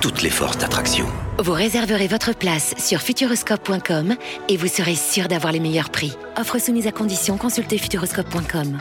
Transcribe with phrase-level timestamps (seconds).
[0.00, 1.06] toutes les forces d'attraction.
[1.38, 4.14] Vous réserverez votre place sur futuroscope.com
[4.48, 6.16] et vous serez sûr d'avoir les meilleurs prix.
[6.36, 8.78] Offre soumise à condition, consultez futuroscope.com.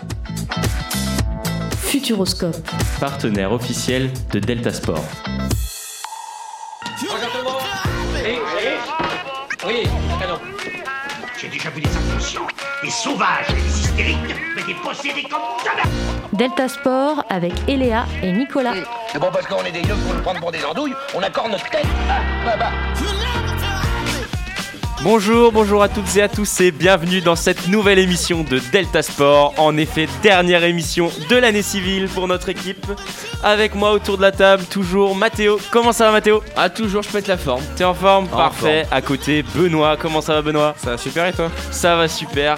[1.82, 2.58] Futuroscope.
[3.00, 5.06] partenaire officiel de Delta Sport.
[11.39, 12.47] J'ai déjà vu des inconscients,
[12.84, 18.32] des sauvages et des hystériques, mais des possédés comme jamais Delta Sport avec Eléa et
[18.32, 18.74] Nicolas.
[19.12, 21.52] C'est bon parce qu'on est des yeux pour nous prendre pour des andouilles, on accorde
[21.52, 22.72] notre tête Ah, bah, bah.
[25.04, 29.02] Bonjour, bonjour à toutes et à tous et bienvenue dans cette nouvelle émission de Delta
[29.04, 29.54] Sport.
[29.58, 32.86] En effet, dernière émission de l'année civile pour notre équipe.
[33.44, 35.59] Avec moi autour de la table, toujours Mathéo.
[35.72, 36.44] Comment ça va Mathéo?
[36.58, 37.64] Ah toujours je pète la forme.
[37.75, 38.28] T'es en forme?
[38.28, 38.86] Parfait.
[38.91, 39.95] À côté, Benoît.
[39.97, 40.73] Comment ça va Benoît?
[40.78, 41.50] Ça va super et toi?
[41.72, 42.58] Ça va super.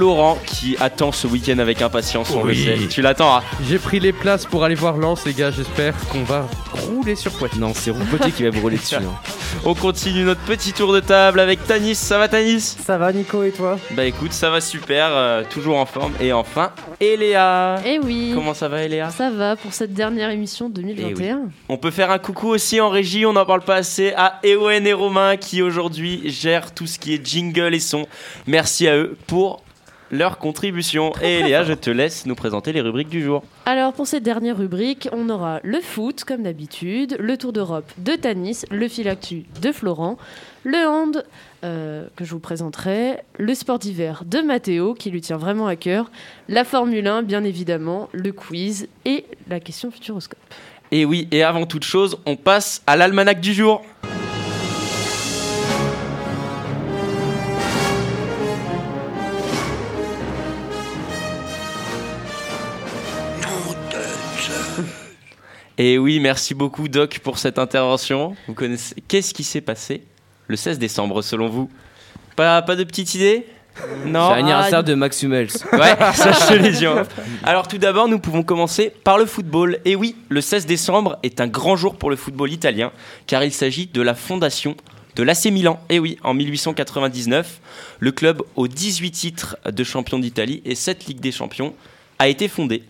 [0.00, 2.54] Florent qui attend ce week-end avec impatience, on Oui.
[2.66, 2.88] le sait.
[2.88, 6.22] Tu l'attends hein J'ai pris les places pour aller voir Lens les gars, j'espère qu'on
[6.22, 7.58] va rouler sur Poitiers.
[7.58, 8.96] Non, c'est Roupoté qui va rouler dessus.
[8.96, 9.00] hein.
[9.64, 11.94] On continue notre petit tour de table avec Tanis.
[11.94, 13.78] Ça va Tanis Ça va Nico et toi?
[13.92, 16.12] Bah écoute, ça va super, euh, toujours en forme.
[16.20, 17.76] Et enfin, Eléa.
[17.86, 18.32] Eh oui.
[18.34, 19.08] Comment ça va Eléa?
[19.08, 21.40] Ça va pour cette dernière émission 2021.
[21.70, 24.86] On peut faire un coucou aussi en régie, on n'en parle pas assez, à Ewen
[24.86, 28.04] et Romain qui aujourd'hui gèrent tout ce qui est jingle et son.
[28.46, 29.62] Merci à eux pour
[30.10, 31.12] leur contribution.
[31.22, 33.42] Et Eléa, je te laisse nous présenter les rubriques du jour.
[33.64, 38.12] Alors pour cette dernière rubrique, on aura le foot comme d'habitude, le Tour d'Europe de
[38.12, 40.18] Tanis, le filactu de Florent,
[40.64, 41.24] le hand
[41.64, 45.76] euh, que je vous présenterai, le sport d'hiver de Mathéo qui lui tient vraiment à
[45.76, 46.10] cœur,
[46.48, 50.38] la Formule 1 bien évidemment, le quiz et la question futuroscope.
[50.92, 53.82] Et oui, et avant toute chose, on passe à l'almanach du jour.
[65.78, 68.34] Et oui, merci beaucoup Doc pour cette intervention.
[68.48, 70.02] Vous connaissez Qu'est-ce qui s'est passé
[70.48, 71.70] le 16 décembre selon vous?
[72.34, 73.46] Pas, pas de petite idée
[74.06, 75.48] Non C'est l'anniversaire de Max Hummels.
[75.72, 76.86] Ouais, ça je te l'ai dit.
[76.86, 77.02] hein.
[77.44, 79.78] Alors tout d'abord, nous pouvons commencer par le football.
[79.84, 82.90] Et oui, le 16 décembre est un grand jour pour le football italien,
[83.26, 84.76] car il s'agit de la fondation
[85.14, 85.78] de l'AC Milan.
[85.90, 87.60] Et oui, en 1899,
[88.00, 91.74] le club aux 18 titres de champion d'Italie et 7 Ligues des Champions
[92.18, 92.82] a été fondé.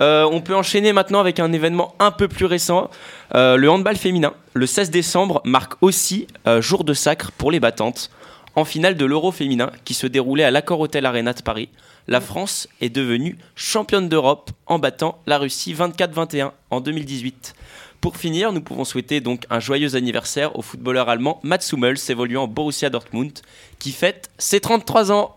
[0.00, 2.90] Euh, on peut enchaîner maintenant avec un événement un peu plus récent.
[3.34, 7.60] Euh, le handball féminin, le 16 décembre, marque aussi euh, jour de sacre pour les
[7.60, 8.10] battantes.
[8.54, 11.70] En finale de l'Euro féminin qui se déroulait à l'Accor Hotel Arena de Paris,
[12.06, 17.54] la France est devenue championne d'Europe en battant la Russie 24-21 en 2018.
[18.02, 22.44] Pour finir, nous pouvons souhaiter donc un joyeux anniversaire au footballeur allemand Mats Hummels évoluant
[22.44, 23.32] au Borussia Dortmund
[23.78, 25.36] qui fête ses 33 ans.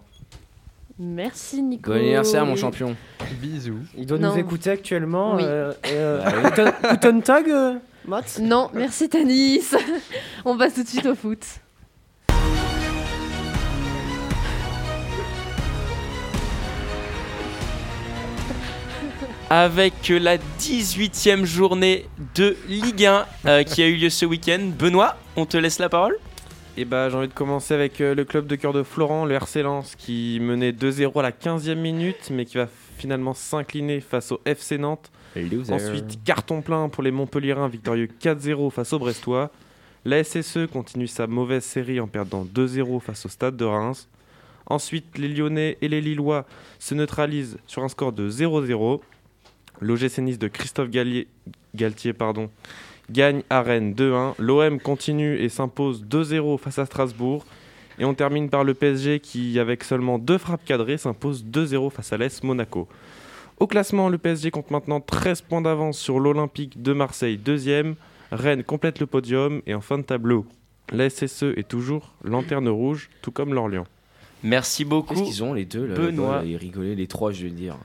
[0.98, 1.92] Merci Nico.
[1.92, 2.96] Bon anniversaire mon champion.
[3.42, 3.80] Bisous.
[3.98, 4.32] Il doit Non.
[4.34, 5.36] nous écouter actuellement.
[5.36, 5.44] Oui.
[5.44, 7.74] euh, et, euh, Tag, euh,
[8.08, 9.72] Mats Non, merci Tanis.
[10.46, 11.44] On passe tout de suite au foot.
[19.50, 22.06] Avec la 18e journée
[22.36, 24.72] de Ligue 1 euh, qui a eu lieu ce week-end.
[24.78, 26.18] Benoît, on te laisse la parole.
[26.78, 29.36] Et bah j'ai envie de commencer avec euh, le club de cœur de Florent, le
[29.36, 34.32] RC Lens, qui menait 2-0 à la 15e minute, mais qui va finalement s'incliner face
[34.34, 35.10] au FC Nantes.
[35.74, 39.52] Ensuite, carton plein pour les Montpellierins, victorieux 4-0 face aux Brestois.
[40.04, 44.08] La SSE continue sa mauvaise série en perdant 2-0 face au Stade de Reims.
[44.68, 46.46] Ensuite, les Lyonnais et les Lillois
[46.80, 49.00] se neutralisent sur un score de 0-0.
[49.80, 51.28] L'OGC Nice de Christophe Gallier-
[51.74, 52.50] Galtier pardon,
[53.10, 54.34] gagne à Rennes 2-1.
[54.40, 57.46] L'OM continue et s'impose 2-0 face à Strasbourg.
[57.98, 62.12] Et on termine par le PSG qui, avec seulement deux frappes cadrées, s'impose 2-0 face
[62.12, 62.88] à l'AS Monaco.
[63.60, 67.96] Au classement, le PSG compte maintenant 13 points d'avance sur l'Olympique de Marseille, deuxième.
[68.32, 70.46] Rennes complète le podium et en fin de tableau,
[70.92, 73.86] la SSE est toujours lanterne rouge, tout comme l'Orient.
[74.44, 75.14] Merci beaucoup.
[75.14, 76.42] Qu'est-ce qu'ils ont les deux là Benoît.
[76.46, 77.78] Ils rigolaient les trois je veux dire.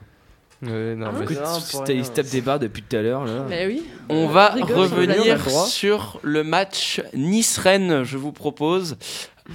[0.61, 1.95] Ouais, non, mais Écoute, non, ils pour se- rien.
[1.99, 3.45] ils se tapent des barres depuis tout à l'heure là.
[3.49, 3.83] Mais oui.
[4.09, 8.97] On va rigole, revenir sur le match Nice-Rennes, je vous propose.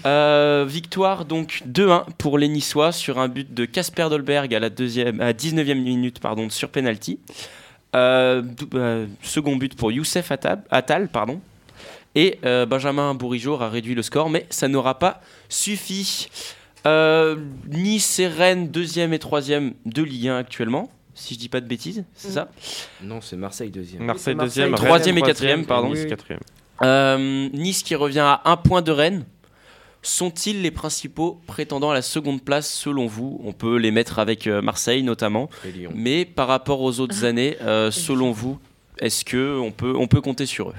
[0.05, 4.69] Euh, victoire donc 2-1 pour les Niçois sur un but de Casper Dolberg à la
[4.69, 7.21] deuxième, à 19e minute pardon, sur penalty.
[7.95, 8.43] Euh,
[8.75, 11.41] euh, second but pour Youssef Attal, Attal, pardon.
[12.17, 16.29] Et euh, Benjamin Bourigeaud a réduit le score, mais ça n'aura pas suffi.
[16.87, 17.37] Euh,
[17.69, 21.67] nice et Rennes, deuxième et troisième de Ligue 1 actuellement, si je dis pas de
[21.67, 22.49] bêtises, c'est ça
[23.03, 24.05] Non, c'est Marseille deuxième.
[24.05, 25.91] Marseille deuxième, troisième et quatrième, pardon.
[25.91, 26.07] Oui.
[26.07, 26.41] quatrième.
[26.83, 29.25] Euh, Nice qui revient à un point de Rennes.
[30.03, 33.41] Sont-ils les principaux prétendants à la seconde place selon vous?
[33.45, 35.91] On peut les mettre avec euh, Marseille notamment, Et Lyon.
[35.95, 38.59] mais par rapport aux autres années, euh, selon vous,
[39.01, 40.75] est-ce que on peut on peut compter sur eux?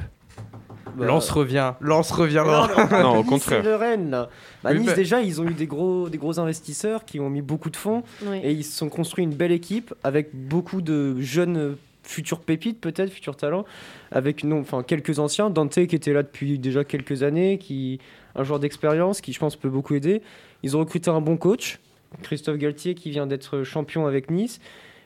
[1.05, 1.73] Lance revient.
[1.81, 2.43] Lance revient.
[2.45, 3.63] Non, Non, au Nice contraire.
[3.63, 4.29] le Rennes, là.
[4.63, 7.41] Bah, nice, bah- déjà, ils ont eu des gros, des gros investisseurs qui ont mis
[7.41, 8.39] beaucoup de fonds Oui.
[8.43, 13.11] et ils se sont construits une belle équipe avec beaucoup de jeunes futurs pépites, peut-être,
[13.11, 13.65] futurs talents,
[14.11, 15.49] avec non, enfin, quelques anciens.
[15.49, 17.99] Dante qui était là depuis déjà quelques années, qui
[18.35, 20.21] un joueur d'expérience qui, je pense, peut beaucoup aider.
[20.63, 21.79] Ils ont recruté un bon coach,
[22.23, 24.59] Christophe Galtier, qui vient d'être champion avec Nice.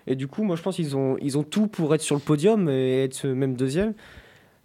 [0.08, 2.22] Et du coup, moi, je pense qu'ils ont, ils ont tout pour être sur le
[2.22, 3.94] podium et être même deuxième.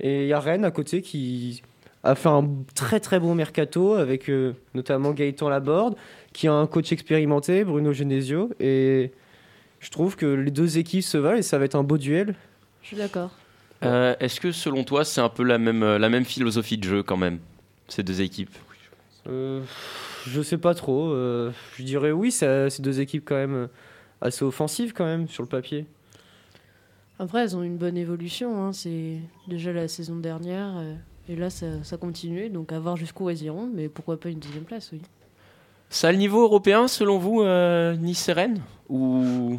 [0.01, 1.63] Et il y a Rennes à côté qui
[2.03, 5.97] a fait un très très bon mercato avec euh, notamment Gaëtan Laborde,
[6.33, 8.51] qui a un coach expérimenté, Bruno Genesio.
[8.61, 9.13] Et
[9.81, 12.35] je trouve que les deux équipes se valent et ça va être un beau duel.
[12.83, 13.31] Je suis d'accord.
[13.85, 16.85] Euh, Est-ce que selon toi, c'est un peu la même euh, la même philosophie de
[16.85, 17.39] jeu quand même
[17.89, 18.55] ces deux équipes?
[19.29, 19.61] Euh,
[20.27, 21.11] je sais pas trop.
[21.11, 23.69] euh, je dirais oui, c'est deux équipes quand même
[24.21, 25.85] assez offensives quand même sur le papier.
[27.19, 28.63] Après, elles ont une bonne évolution.
[28.63, 28.73] hein.
[28.73, 29.19] C'est
[29.49, 30.75] déjà la saison dernière.
[30.77, 30.95] euh,
[31.29, 32.49] et là, ça, ça continue.
[32.51, 33.69] Donc, à voir jusqu'où elles iront.
[33.73, 35.01] Mais pourquoi pas une deuxième place, oui.
[35.89, 39.59] Ça a le niveau européen selon vous, euh, Nice et Rennes Ou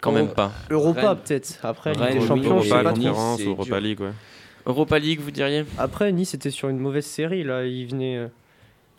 [0.00, 0.52] quand Oh, même pas?
[0.70, 1.58] Europa peut-être.
[1.64, 3.80] Après, Rennes, oui, champions, je sais Europa.
[3.80, 4.12] League, ouais.
[4.66, 5.64] Europa League, vous diriez?
[5.78, 7.44] Après, Nice était sur une mauvaise série.
[7.44, 8.28] Là, ils venaient, euh,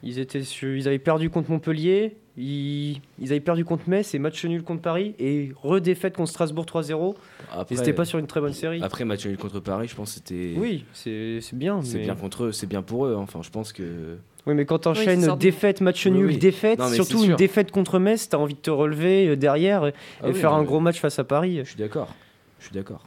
[0.03, 4.19] ils étaient sur, ils avaient perdu contre Montpellier, ils, ils avaient perdu contre Metz et
[4.19, 7.15] match nul contre Paris et redéfaite contre Strasbourg 3-0.
[7.51, 8.81] Après, Ils n'étaient pas sur une très bonne série.
[8.83, 10.53] après match nul contre Paris, je pense que c'était.
[10.57, 11.81] Oui, c'est c'est bien.
[11.83, 12.03] C'est mais...
[12.05, 13.13] bien contre eux, c'est bien pour eux.
[13.15, 13.21] hein.
[13.21, 14.17] Enfin, je pense que.
[14.45, 16.37] Oui, mais quand Oui, t'enchaînes sorti- défaite, match Oui, nul, oui.
[16.37, 19.93] défaite, Non, surtout une défaite contre Metz, t'as envie de te relever euh, derrière et,
[20.21, 21.59] Ah et oui, faire non, un gros match face à Paris.
[21.63, 22.13] Je suis d'accord.
[22.59, 23.03] Je suis d'accord.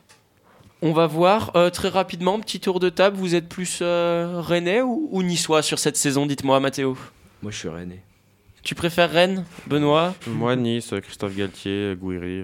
[0.83, 3.17] On va voir euh, très rapidement, petit tour de table.
[3.17, 6.97] Vous êtes plus euh, rennais ou, ou niçois sur cette saison Dites-moi, Mathéo?
[7.43, 8.03] Moi, je suis rennais.
[8.63, 10.13] Tu préfères Rennes, Benoît?
[10.27, 12.43] Moi, Nice, Christophe Galtier, Gouiri.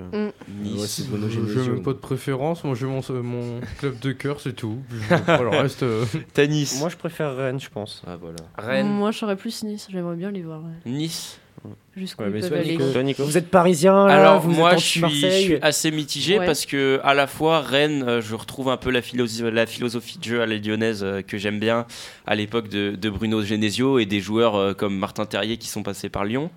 [0.48, 0.80] Nice.
[0.80, 2.62] Ouais, c'est Bruno Je n'ai même pas de préférence.
[2.62, 4.78] Moi, j'ai mon, mon club de cœur, c'est tout.
[4.92, 5.82] Je- le reste.
[5.82, 6.78] euh, T'as Nice.
[6.78, 8.02] Moi, je préfère Rennes, je pense.
[8.06, 8.36] Ah, voilà.
[8.56, 9.88] Rennes, Moi, j'aurais plus Nice.
[9.90, 10.60] J'aimerais bien les voir.
[10.60, 10.90] ouais.
[10.90, 11.40] Nice.
[11.96, 12.72] Jusqu'où Ouais, ils mais peuvent soit aller.
[12.72, 15.44] Nico- Toi, Nico Vous êtes parisien, là, Alors vous moi êtes je suis, je anti-Marseille.
[15.44, 16.46] suis assez mitigé Ouais.
[16.46, 20.18] parce que à la fois Rennes, euh, je retrouve un peu la, philo- la philosophie
[20.18, 21.86] de jeu à la lyonnaise euh, que j'aime bien
[22.26, 25.82] à l'époque de, de Bruno Genesio et des joueurs euh, comme Martin Terrier qui sont
[25.82, 26.50] passés par Lyon.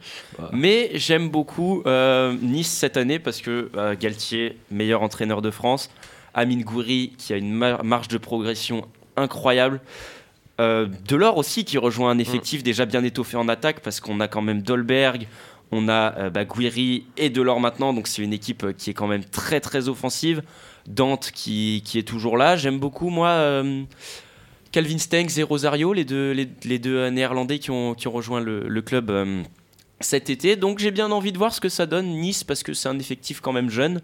[0.53, 5.89] Mais j'aime beaucoup euh, Nice cette année parce que euh, Galtier, meilleur entraîneur de France,
[6.33, 8.85] Amine Gouiri qui a une mar- marge de progression
[9.17, 9.79] incroyable.
[10.61, 14.27] Euh, Delors aussi qui rejoint un effectif déjà bien étoffé en attaque parce qu'on a
[14.29, 15.27] quand même Dolberg,
[15.71, 18.93] on a euh, bah, Guiri et Delors maintenant, donc c'est une équipe euh, qui est
[18.93, 20.41] quand même très très offensive.
[20.87, 22.55] Dante qui, qui est toujours là.
[22.55, 23.83] J'aime beaucoup moi euh,
[24.71, 28.11] Calvin Stengs et Rosario, les deux, les, les deux euh, néerlandais qui ont, qui ont
[28.11, 29.11] rejoint le, le club
[29.99, 30.55] cet été.
[30.55, 32.99] Donc j'ai bien envie de voir ce que ça donne Nice parce que c'est un
[32.99, 34.01] effectif quand même jeune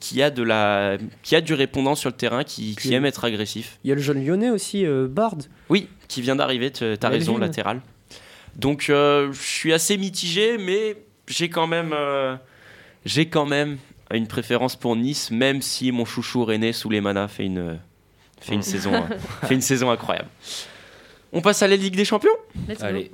[0.00, 3.78] qui a, de la, qui a du répondant sur le terrain, qui, aime être agressif.
[3.84, 5.38] Il y a le jeune lyonnais aussi, euh, Bard.
[5.68, 7.80] Oui, qui vient d'arriver, tu as raison, latéral.
[8.56, 10.96] Donc euh, je suis assez mitigé, mais
[11.28, 12.36] j'ai quand même, euh,
[13.04, 13.76] j'ai quand même
[14.10, 17.78] une préférence pour Nice, même si mon chouchou René Souleymana fait une,
[18.40, 20.28] fait une saison, euh, fait une saison incroyable.
[21.32, 22.30] On passe à la Ligue des Champions?
[22.68, 22.86] Let's go.
[22.86, 23.10] Allez.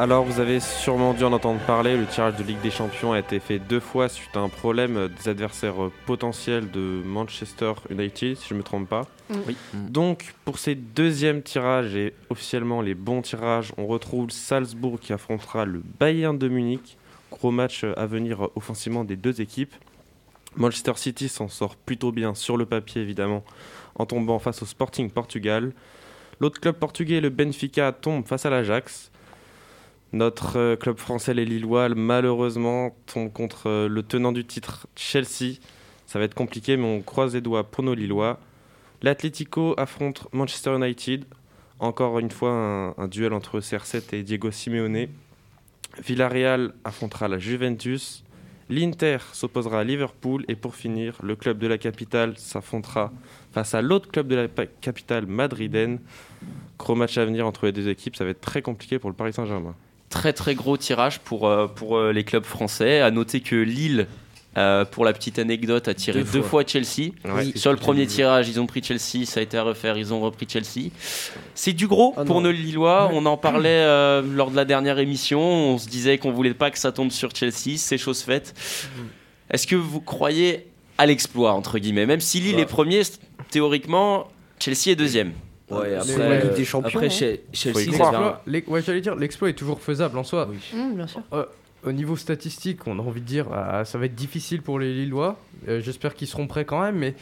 [0.00, 3.18] Alors, vous avez sûrement dû en entendre parler, le tirage de Ligue des Champions a
[3.18, 5.74] été fait deux fois suite à un problème des adversaires
[6.06, 9.02] potentiels de Manchester United, si je ne me trompe pas.
[9.46, 9.58] Oui.
[9.74, 15.66] Donc, pour ces deuxièmes tirages et officiellement les bons tirages, on retrouve Salzbourg qui affrontera
[15.66, 16.96] le Bayern de Munich.
[17.30, 19.74] Gros match à venir offensivement des deux équipes.
[20.56, 23.44] Manchester City s'en sort plutôt bien sur le papier, évidemment,
[23.96, 25.74] en tombant face au Sporting Portugal.
[26.40, 29.10] L'autre club portugais, le Benfica, tombe face à l'Ajax.
[30.12, 35.60] Notre euh, club français, les Lillois, malheureusement, tombe contre euh, le tenant du titre, Chelsea.
[36.06, 38.40] Ça va être compliqué, mais on croise les doigts pour nos Lillois.
[39.02, 41.24] L'Atlético affronte Manchester United.
[41.78, 42.50] Encore une fois,
[42.98, 45.06] un, duel entre CR7 et Diego Simeone.
[46.04, 48.24] Villarreal affrontera la Juventus.
[48.68, 50.44] L'Inter s'opposera à Liverpool.
[50.48, 53.12] Et pour finir, le club de la capitale s'affrontera
[53.52, 54.48] face à l'autre club de la
[54.80, 56.00] capitale madrilène.
[56.78, 58.16] Gros match à venir entre les deux équipes.
[58.16, 59.76] Ça va être très compliqué pour le Paris Saint-Germain.
[60.10, 63.00] Très très gros tirage pour, euh, pour euh, les clubs français.
[63.00, 64.06] À noter que Lille
[64.58, 66.62] euh, pour la petite anecdote, a tiré Deux deux, fois.
[66.62, 66.64] fois.
[66.66, 67.12] Chelsea.
[67.24, 67.52] Ouais.
[67.54, 70.20] Sur le premier tirage, ils ont pris Chelsea, ça a été à refaire, ils ont
[70.20, 70.90] repris Chelsea.
[71.54, 72.48] C'est du gros Ah pour non.
[72.48, 73.10] nos Lillois.
[73.12, 75.40] On en parlait euh, lors de la dernière émission.
[75.40, 77.76] On se disait qu'on voulait pas que ça tombe sur Chelsea.
[77.76, 78.52] C'est chose faite.
[79.52, 80.66] Est-ce que vous croyez
[80.98, 82.06] à l'exploit, entre guillemets?
[82.06, 82.62] Même si Lille Ouais.
[82.62, 83.02] est premier,
[83.50, 84.26] théoriquement,
[84.58, 85.32] Chelsea est deuxième.
[85.70, 87.10] Ouais, après, la Ligue euh, des Champions, Après, hein.
[87.10, 90.48] chez- Chelsea, ça L'exploit- l'ex- ouais, j'allais dire, l'exploit est toujours faisable en soi.
[90.74, 91.20] Hum, bien sûr.
[91.32, 91.44] Euh,
[91.84, 94.92] au niveau statistique, on a envie de dire, ah, ça va être difficile pour les
[94.92, 95.38] Lillois.
[95.68, 97.14] Euh, J'espère qu'ils seront prêts quand même, mais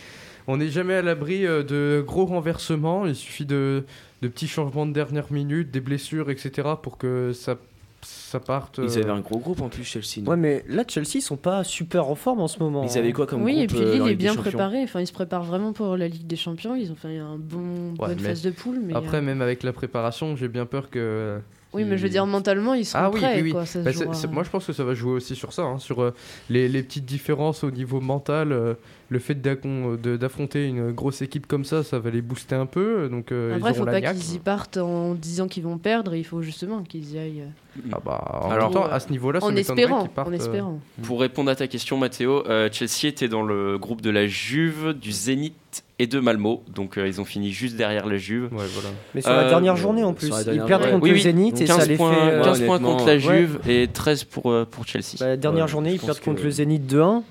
[0.47, 3.07] on n'est jamais à l'abri euh, de gros renversements.
[3.07, 3.85] Il suffit de,
[4.23, 6.69] de petits changements de dernière minute, des blessures, etc.
[6.83, 7.57] pour que ça,
[8.02, 8.78] ça parte.
[8.83, 10.23] Ils euh, avaient un gros groupe en plus, Chelsea.
[10.23, 12.87] non Ouais, mais là, Chelsea, ils sont pas super en forme en ce moment.
[12.88, 14.83] Ils avaient quoi comme Oui, groupe et puis euh, Lille est bien Champions préparé.
[14.85, 16.75] Enfin, ils se préparent vraiment pour la Ligue des Champions.
[16.76, 18.78] Ils ont fait un bon Ouais, bonne mais phase de poule.
[18.83, 21.38] Mais Après, euh, même avec la préparation, j'ai bien peur que.
[21.73, 23.37] oui, mais je veux dire mentalement, ils sont Ah oui, prêts.
[23.37, 23.52] oui, oui.
[23.52, 25.62] Quoi, ça se Bah, jouera- moi, je pense que ça va jouer aussi sur ça,
[25.62, 26.14] hein, sur euh,
[26.50, 28.52] les, les petites différences au niveau mental.
[28.52, 28.75] euh,
[29.11, 33.09] le fait d'affronter une grosse équipe comme ça, ça va les booster un peu.
[33.09, 36.15] Donc, euh, Après, il faut pas qu'ils y partent en disant qu'ils vont perdre.
[36.15, 37.41] Il faut justement qu'ils y aillent.
[37.43, 40.07] euh, Ah bah, en Alors- temps, à ce niveau-là, en espérant.
[40.07, 40.81] partent, En euh, espérant.
[41.03, 44.93] Pour répondre à ta question, Mathéo, euh, Chelsea était dans le groupe de la Juve,
[44.95, 45.55] du Zénith
[46.00, 46.62] et de Malmo.
[46.75, 48.45] Donc euh, ils ont fini juste derrière la Juve.
[48.53, 48.88] Ouais, voilà.
[49.15, 50.33] Mais sur la dernière journée en plus.
[50.53, 51.19] Ils perdent contre Oui, le.
[51.19, 51.97] Zénith et 15 ça les fait.
[51.99, 53.19] points, euh, 15 points contre la ouais.
[53.21, 55.17] Juve et 13 pour, euh, pour Chelsea.
[55.21, 57.23] bah, la dernière Ouais, journée, ils perdent contre le Zénith 2-1.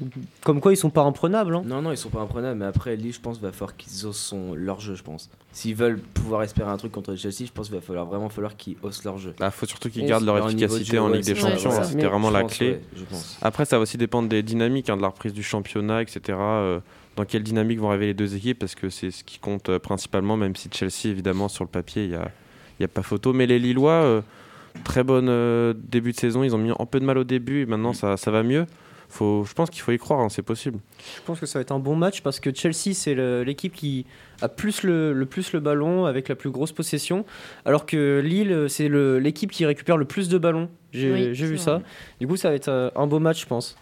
[0.43, 1.55] Comme quoi, ils sont pas imprenables.
[1.55, 1.63] hein.
[1.67, 4.15] Non, non, ils sont pas imprenables, mais après, Lille, je pense, va falloir qu'ils osent
[4.17, 5.29] son- leur jeu, je pense.
[5.51, 8.55] S'ils veulent pouvoir espérer un truc contre Chelsea, je pense qu'il va falloir vraiment falloir
[8.55, 9.33] qu'ils osent leur jeu.
[9.37, 11.69] Il Bah, faut surtout qu'ils gardent leur efficacité jeu, en ouais, Ligue des Champions.
[11.71, 11.83] ouais, hein.
[11.83, 12.69] C'était vraiment la pense, clé.
[12.71, 13.37] ouais, je pense.
[13.41, 16.19] Après, ça va aussi dépendre des dynamiques, hein, de la reprise du championnat, etc.
[16.39, 16.79] euh,
[17.15, 19.79] dans quelle dynamique vont arriver les deux équipes, parce que c'est ce qui compte euh,
[19.79, 22.31] principalement, même si Chelsea, évidemment, sur le papier, il n'y a,
[22.79, 23.33] y a pas photo.
[23.33, 24.21] Mais les Lillois, euh,
[24.83, 27.61] très bon euh, début de saison, ils ont mis un peu de mal au début,
[27.61, 28.65] et maintenant ça, ça va mieux.
[29.09, 30.79] Faut, je pense qu'il faut y croire, hein, c'est possible.
[31.15, 34.05] Je pense que ça va être un bon match parce que Chelsea, c'est l'équipe qui
[34.41, 37.25] a plus le, le plus le ballon avec la plus grosse possession,
[37.65, 40.69] alors que Lille, c'est l'équipe qui récupère le plus de ballons.
[40.91, 41.57] J'ai Oui, vu vrai.
[41.57, 41.81] ça.
[42.19, 43.77] Du coup, ça va être euh, un beau match, je pense.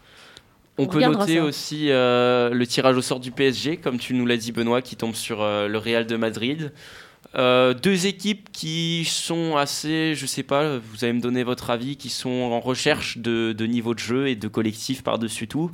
[0.77, 1.43] On, On peut noter ça.
[1.43, 4.95] aussi euh, le tirage au sort du PSG, comme tu nous l'as dit Benoît, qui
[4.95, 6.71] tombe sur euh, le Real de Madrid.
[7.37, 11.97] Euh, deux équipes qui sont assez, je sais pas, vous allez me donner votre avis,
[11.97, 15.69] qui sont en recherche de, de niveau de jeu et de collectif par-dessus tout.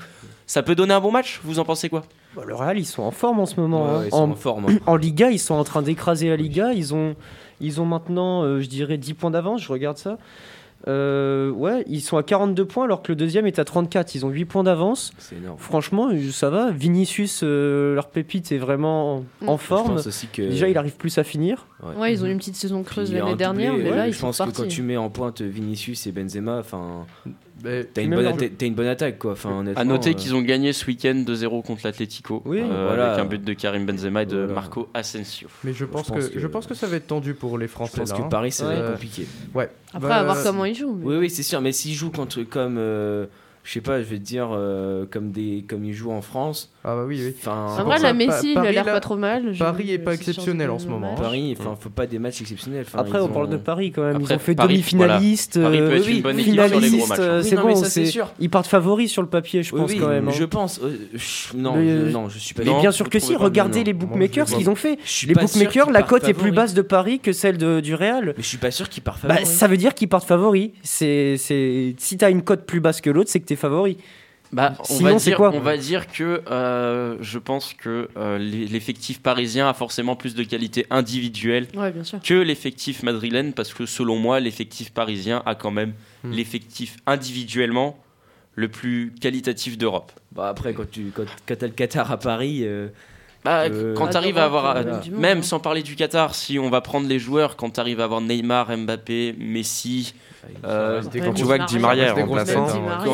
[0.48, 2.04] Ça peut donner un bon match, vous en pensez quoi?
[2.36, 3.84] Bah, le Real, ils sont en forme en ce moment.
[3.86, 4.04] Ouais, hein.
[4.06, 4.66] ils sont en, en forme.
[4.70, 4.80] hein.
[4.88, 6.74] en Liga, ils sont en train d'écraser la Liga.
[6.74, 7.16] Ils ont,
[7.60, 9.62] ils ont maintenant, euh, je dirais, 10 points d'avance.
[9.62, 10.18] Je regarde ça.
[10.88, 14.16] Euh, ouais, ils sont à 42 points alors que le deuxième est à 34.
[14.16, 15.12] Ils ont 8 points d'avance.
[15.20, 15.58] C'est énorme.
[15.60, 16.72] Franchement, euh, ça va.
[16.72, 19.58] Vinicius, euh, leur pépite, est vraiment en Mm.
[19.60, 19.96] Je forme.
[19.96, 20.42] pense aussi que.
[20.42, 21.68] Déjà, il arrive plus à finir.
[21.98, 24.18] Ouais, ils ont eu une petite saison creuse l'année dernière, doublé, mais là, ils je
[24.18, 24.62] sont pense que partis.
[24.62, 27.06] quand tu mets en pointe Vinicius et Benzema, enfin,
[27.94, 29.34] t'as une, bonne leur atta- t'as une bonne attaque, quoi.
[29.34, 33.14] Enfin, À noter euh, qu'ils ont gagné ce week-end 2-0 contre l'Atlético, Oui, euh, voilà.
[33.14, 34.54] avec un but de Karim Benzema et de Voilà.
[34.54, 35.48] Marco Asensio.
[35.64, 37.68] Mais je pense, pense que, que- je pense que ça va être tendu pour les
[37.68, 38.00] Je Français.
[38.00, 38.28] pense là, que hein.
[38.30, 38.78] Paris, ça va Ouais.
[38.80, 39.28] être compliqué.
[39.54, 39.70] Ouais.
[39.94, 40.96] Après, Bah, à voir comment ils jouent.
[40.96, 41.62] mais- Oui, oui, c'est sûr.
[41.62, 43.26] Mais s'ils jouent contre, comme, euh,
[43.64, 46.72] je sais pas, je vais te dire, euh, comme, des, comme ils jouent en France,
[46.84, 47.36] Ah bah oui, oui.
[47.40, 49.54] enfin, En vrai, la Pa- Messi, il a Paris, l'air pas trop mal.
[49.54, 51.22] Je- Paris est pas exceptionnel en ce moment, hein.
[51.22, 52.86] Paris, enfin, faut pas des matchs exceptionnels.
[52.88, 54.16] Enfin, Après, on ont- parle de Paris quand même.
[54.18, 55.62] Après, ils ont fait demi-finaliste.
[55.62, 57.20] Paris peut euh, être oui, une bonne oui, équipe sur les gros finaliste, matchs.
[57.20, 57.76] euh, Oui, c'est bon.
[57.76, 58.34] c'est sûr.
[58.40, 60.28] Ils partent favoris sur le papier, je Oui, pense oui, quand même.
[60.28, 60.32] hein.
[60.32, 60.80] Je pense.
[60.84, 62.64] euh, je- non, euh, non, je suis pas.
[62.66, 64.98] Mais bien sûr que si, regardez les bookmakers, ce qu'ils ont fait.
[65.06, 67.58] Je suis Les pas sûr bookmakers, la cote est plus basse de Paris que celle
[67.82, 68.34] du Real.
[68.38, 69.50] Mais je suis pas sûr qu'ils partent Bah, favoris.
[69.56, 70.72] ça veut dire qu'ils partent favoris.
[70.82, 71.94] C'est, c'est...
[72.00, 73.98] Si t'as une cote plus basse que l'autre, c'est que t'es favori.
[74.54, 78.10] Bah, on, Sinon, va c'est dire, quoi on va dire que euh, je pense que
[78.18, 82.20] euh, l'e- l'effectif parisien a forcément plus de qualité individuelle Ouais, bien sûr.
[82.22, 85.94] que l'effectif madrilène parce que selon moi l'effectif parisien a quand même
[86.24, 86.32] Hmm.
[86.34, 87.98] l'effectif individuellement
[88.56, 90.12] le plus qualitatif d'Europe.
[90.34, 92.90] Bah après, quand tu quand, quand t'as le Qatar à Paris, euh,
[93.44, 95.44] Bah, Euh, quand tu arrives à avoir, euh, euh, monde, même hein.
[95.44, 98.22] sans parler du Qatar, si on va prendre les joueurs, quand tu arrives à avoir
[98.22, 100.14] Neymar, Mbappé, Messi,
[100.64, 102.40] euh, Quand grosses- tu vois que Di Maria quand tu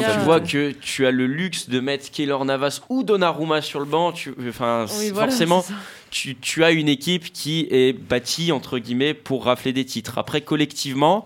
[0.05, 3.85] euh, vois que tu as le luxe de mettre Keylor Navas ou Donnarumma sur le
[3.85, 5.63] banc, tu, enfin, Oui, voilà, forcément,
[6.09, 10.17] tu, tu as une équipe qui est bâtie, entre guillemets, pour rafler des titres.
[10.17, 11.25] Après, collectivement,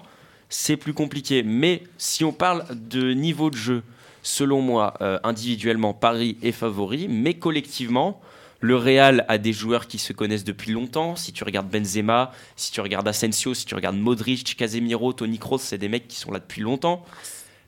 [0.49, 1.41] c'est plus compliqué.
[1.43, 3.81] Mais si on parle de niveau de jeu,
[4.21, 8.19] selon moi, euh, individuellement, Paris est favori, mais collectivement,
[8.61, 11.15] le Real a des joueurs qui se connaissent depuis longtemps.
[11.15, 15.57] Si tu regardes Benzema, si tu regardes Asensio, si tu regardes Modric, Casemiro, Toni Kroos,
[15.57, 17.03] c'est des mecs qui sont là depuis longtemps.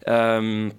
[0.08, 0.70] Euh,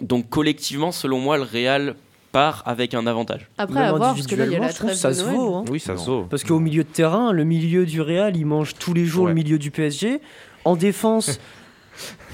[0.00, 1.94] donc collectivement, selon moi, le Real
[2.32, 3.48] part avec un avantage.
[3.58, 5.22] Après, Même à voir, parce que là, il y a la trouve ça de se
[5.24, 5.34] Noël.
[5.36, 5.54] vaut.
[5.56, 5.64] hein.
[5.68, 5.98] Oui, ça Non.
[6.00, 6.22] se vaut.
[6.30, 9.30] Parce qu'au milieu de terrain, le milieu du Real, il mange tous les jours Ouais.
[9.30, 10.20] le milieu du PSG.
[10.64, 11.40] En défense,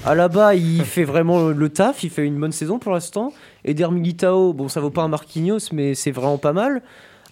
[0.04, 3.32] Alaba, il fait vraiment le taf, il fait une bonne saison pour l'instant.
[3.64, 6.82] Eder Militao, bon, ça vaut pas un Marquinhos, mais c'est vraiment pas mal.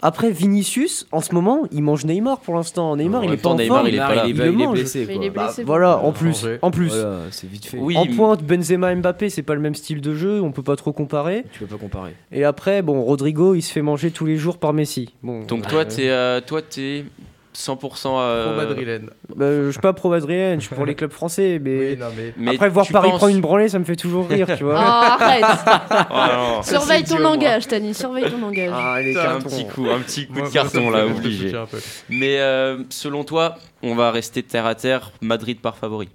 [0.02, 2.94] Après, Vinicius, en ce moment, il mange Neymar pour l'instant.
[2.96, 3.86] Neymar, En il est pas en forme.
[3.88, 4.24] il est pas là.
[4.26, 4.72] il Il est le mange.
[4.78, 5.44] blessé, Mais il est quoi.
[5.44, 5.64] blessé.
[5.64, 6.88] Voilà, en Euh, plus, en plus.
[6.88, 7.78] Voilà, c'est vite fait.
[7.78, 10.76] Oui, en pointe, Benzema, Mbappé, c'est pas le même style de jeu, on peut pas
[10.76, 11.44] trop comparer.
[11.52, 12.14] Tu peux pas comparer.
[12.32, 15.14] Et après, bon, Rodrigo, il se fait manger tous les jours par Messi.
[15.22, 17.04] Bon, Donc euh, toi, t'es euh, toi, t'es
[17.56, 19.10] 100% euh, Pro madrilène.
[19.34, 22.06] bah, je suis pas pro madrilène, je suis pour les clubs français, mais, Oui, non,
[22.16, 22.34] mais.
[22.36, 24.66] mais après voir Paris penses- prendre une branlée, ça me fait toujours rire, tu Oh,
[24.66, 24.78] vois.
[24.80, 25.44] arrête
[26.10, 26.60] Oh.
[26.62, 28.70] Surveille ton langage, Tani, surveille ton langage.
[28.74, 31.52] Ah, les un petit coup, un petit coup Moi- de carton là, obligé.
[32.10, 35.12] Mais euh, selon toi, on va rester terre à terre.
[35.20, 36.08] Madrid par favori.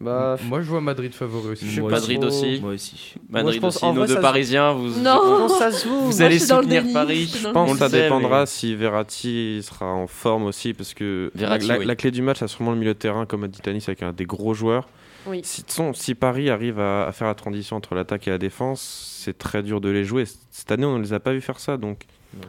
[0.00, 1.80] Bah, Moi, je vois Madrid favori aussi.
[1.80, 2.28] Moi Madrid trop.
[2.28, 2.60] aussi.
[2.60, 3.14] Moi aussi.
[3.30, 3.86] Madrid je pense- aussi.
[3.86, 5.00] Nos vrai, deux Parisiens, vous.
[5.00, 5.38] Non.
[5.40, 6.00] non, ça se vaut.
[6.00, 7.32] Vous Moi, allez soutenir déni, Paris.
[7.42, 11.66] je pense que ça dépendra mais- si Verratti sera en forme aussi, parce que Verratti,
[11.66, 11.86] la, la- oui.
[11.86, 14.02] la clé du match, c'est sûrement le milieu de terrain, comme a dit Tanis, avec
[14.02, 14.88] un des gros joueurs.
[15.26, 15.40] Oui.
[15.42, 15.64] Si,
[15.94, 19.62] si Paris arrive à, à faire la transition entre l'attaque et la défense, c'est très
[19.64, 20.24] dur de les jouer.
[20.52, 21.76] Cette année, on ne les a pas vu faire ça.
[21.76, 22.02] Donc,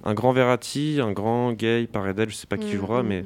[0.04, 3.08] un grand Verratti, un grand Gay, Paredes, je sais pas qui Mm, jouera, mm.
[3.08, 3.26] mais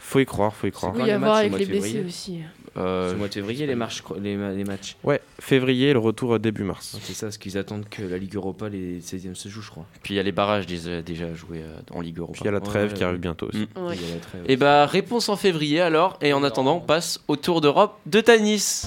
[0.00, 0.92] faut y croire, faut y croire.
[0.94, 2.40] Oui, Quand les à voir matchs, avec les blessés aussi.
[2.80, 4.96] Euh, C'est au mois de février les, marches, les, ma- les matchs.
[5.04, 6.96] Ouais, février, le retour euh, début mars.
[7.02, 9.86] C'est ça, parce qu'ils attendent que la Ligue Europa, les 16e se jouent, je crois.
[10.02, 12.32] Puis il y a les barrages déjà, déjà joués euh, en Ligue Europa.
[12.34, 13.06] Puis il y a la trêve ouais, qui ouais.
[13.08, 13.68] arrive bientôt aussi.
[13.76, 13.86] Mm.
[13.86, 13.94] Ouais.
[13.96, 14.42] Il y a la trêve.
[14.48, 16.18] Et bah réponse en février alors.
[16.20, 18.82] Et en attendant, on passe au Tour d'Europe de Tanis.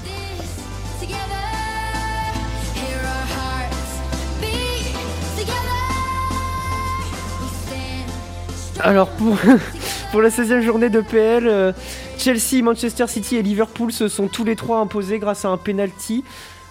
[8.79, 9.37] Alors pour,
[10.13, 11.71] pour la 16e journée de PL, euh,
[12.19, 16.23] Chelsea, Manchester City et Liverpool se sont tous les trois imposés grâce à un penalty.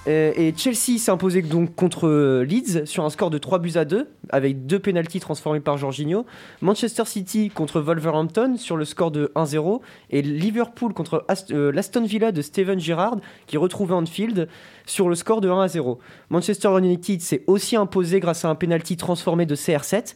[0.07, 3.73] Euh, et Chelsea s'est imposé donc contre euh, Leeds sur un score de 3 buts
[3.75, 6.25] à 2 avec deux pénaltys transformés par Jorginho.
[6.61, 9.81] Manchester City contre Wolverhampton sur le score de 1-0
[10.11, 13.17] et Liverpool contre Ast- l'Aston Villa de Steven Gerrard
[13.49, 14.49] qui retrouvait Anfield
[14.87, 15.99] sur le score de 1-0.
[16.31, 20.15] Manchester United s'est aussi imposé grâce à un penalty transformé de CR7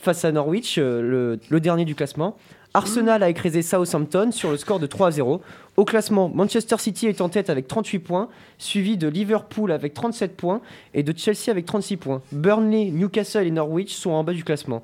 [0.00, 2.36] face à Norwich, le dernier du classement.
[2.74, 5.40] Arsenal a écrasé Southampton sur le score de 3 à 0.
[5.76, 10.36] Au classement, Manchester City est en tête avec 38 points, suivi de Liverpool avec 37
[10.36, 10.60] points
[10.92, 12.22] et de Chelsea avec 36 points.
[12.32, 14.82] Burnley, Newcastle et Norwich sont en bas du classement.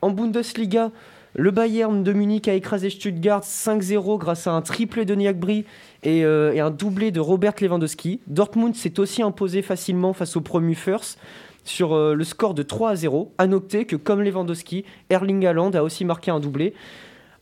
[0.00, 0.90] En Bundesliga,
[1.34, 5.64] le Bayern de Munich a écrasé Stuttgart 5-0 grâce à un triplé de Niakbri
[6.02, 8.20] et, euh, et un doublé de Robert Lewandowski.
[8.26, 11.18] Dortmund s'est aussi imposé facilement face au promu First
[11.64, 13.32] sur euh, le score de 3 à 0.
[13.38, 16.74] À noter que comme Lewandowski, Erling Haaland a aussi marqué un doublé.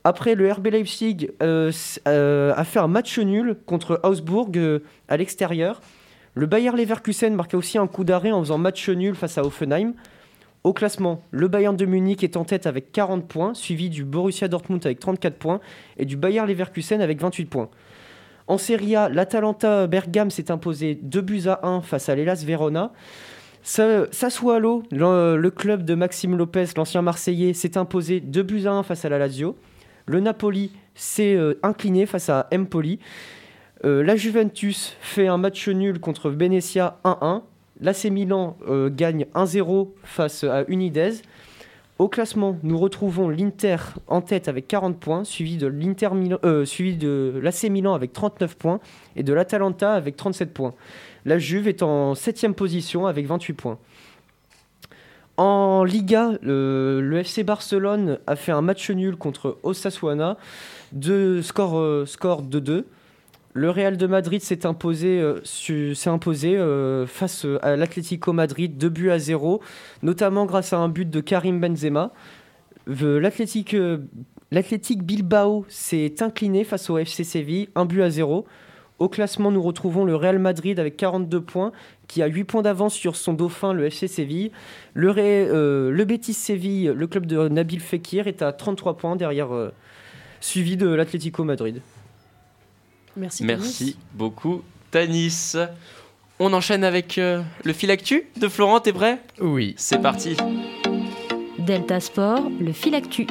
[0.09, 1.71] Après, le RB Leipzig euh,
[2.07, 5.81] euh, a fait un match nul contre Augsbourg euh, à l'extérieur.
[6.33, 9.93] Le Bayer Leverkusen marqua aussi un coup d'arrêt en faisant match nul face à Offenheim.
[10.63, 14.47] Au classement, le Bayern de Munich est en tête avec 40 points, suivi du Borussia
[14.47, 15.59] Dortmund avec 34 points
[15.97, 17.69] et du Bayer Leverkusen avec 28 points.
[18.47, 22.93] En Serie A, l'Atalanta Bergame s'est imposé 2 buts à 1 face à l'Elas Verona.
[23.61, 28.71] Sa- Sassuolo, le, le club de Maxime Lopez, l'ancien Marseillais, s'est imposé 2 buts à
[28.71, 29.55] 1 face à la Lazio.
[30.09, 32.97] Le Napoli s'est euh, incliné face à Empoli.
[33.85, 37.43] Euh, la Juventus fait un match nul contre Venezia 1-1.
[37.79, 41.21] L'AC Milan euh, gagne 1-0 face à Unidez.
[41.99, 43.75] Au classement, nous retrouvons l'Inter
[44.07, 46.09] en tête avec 40 points, suivi de l'Inter
[46.65, 48.79] suivi de l'AC Milan avec 39 points
[49.15, 50.73] et de l'Atalanta avec 37 points.
[51.25, 53.77] La Juve est en 7 position avec 28 points.
[55.39, 60.35] En Liga, le, FC Barcelone a fait un match nul contre Osasuna,
[60.91, 62.83] de score, euh, score 2-2.
[63.53, 69.17] Le Real de Madrid s'est imposé, euh, euh, face à l'Atlético Madrid 2 buts à
[69.17, 69.61] 0,
[70.03, 72.11] notamment grâce à un but de Karim Benzema.
[72.89, 73.21] Euh,
[73.73, 73.97] euh,
[74.51, 78.45] l'Athletic Bilbao s'est incliné face au FC Séville 1 but à 0.
[78.99, 81.71] Au classement, nous retrouvons le Real Madrid avec 42 points,
[82.07, 84.51] qui a 8 points d'avance sur son dauphin, le FC Séville.
[84.93, 89.15] Le, Ré- euh, le Betis Séville, le club de Nabil Fekir, est à 33 points
[89.15, 89.71] derrière, euh,
[90.41, 91.81] suivi de l'Atlético Madrid.
[93.15, 93.43] Merci.
[93.45, 95.53] Merci beaucoup, Tanis.
[96.39, 99.19] On enchaîne avec euh, le fil actu de Florent, t'es prêt?
[99.41, 99.73] Oui.
[99.77, 100.35] C'est parti.
[101.57, 103.27] Delta Sport, le fil actu.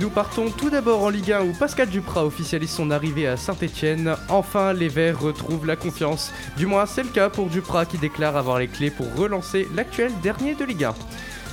[0.00, 4.16] Nous partons tout d'abord en Ligue 1 où Pascal Duprat officialise son arrivée à Saint-Etienne.
[4.30, 6.32] Enfin, les Verts retrouvent la confiance.
[6.56, 10.10] Du moins, c'est le cas pour Duprat qui déclare avoir les clés pour relancer l'actuel
[10.22, 10.94] dernier de Ligue 1.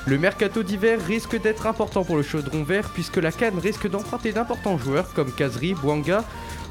[0.06, 4.32] Le mercato d'hiver risque d'être important pour le chaudron vert puisque la Cannes risque d'emprunter
[4.32, 6.24] d'importants joueurs comme Kazri, Bouanga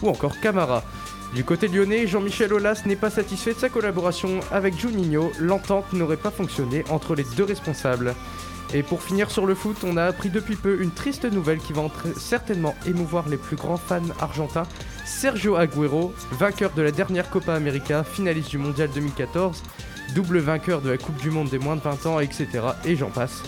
[0.02, 0.82] ou encore Camara.
[1.34, 5.30] Du côté lyonnais, Jean-Michel Aulas n'est pas satisfait de sa collaboration avec Juninho.
[5.38, 8.14] L'entente n'aurait pas fonctionné entre les deux responsables.
[8.74, 11.72] Et pour finir sur le foot, on a appris depuis peu une triste nouvelle qui
[11.72, 11.82] va
[12.16, 14.66] certainement émouvoir les plus grands fans argentins.
[15.04, 19.62] Sergio Agüero, vainqueur de la dernière Copa América, finaliste du Mondial 2014,
[20.14, 22.48] double vainqueur de la Coupe du Monde des moins de 20 ans, etc.
[22.84, 23.42] Et j'en passe,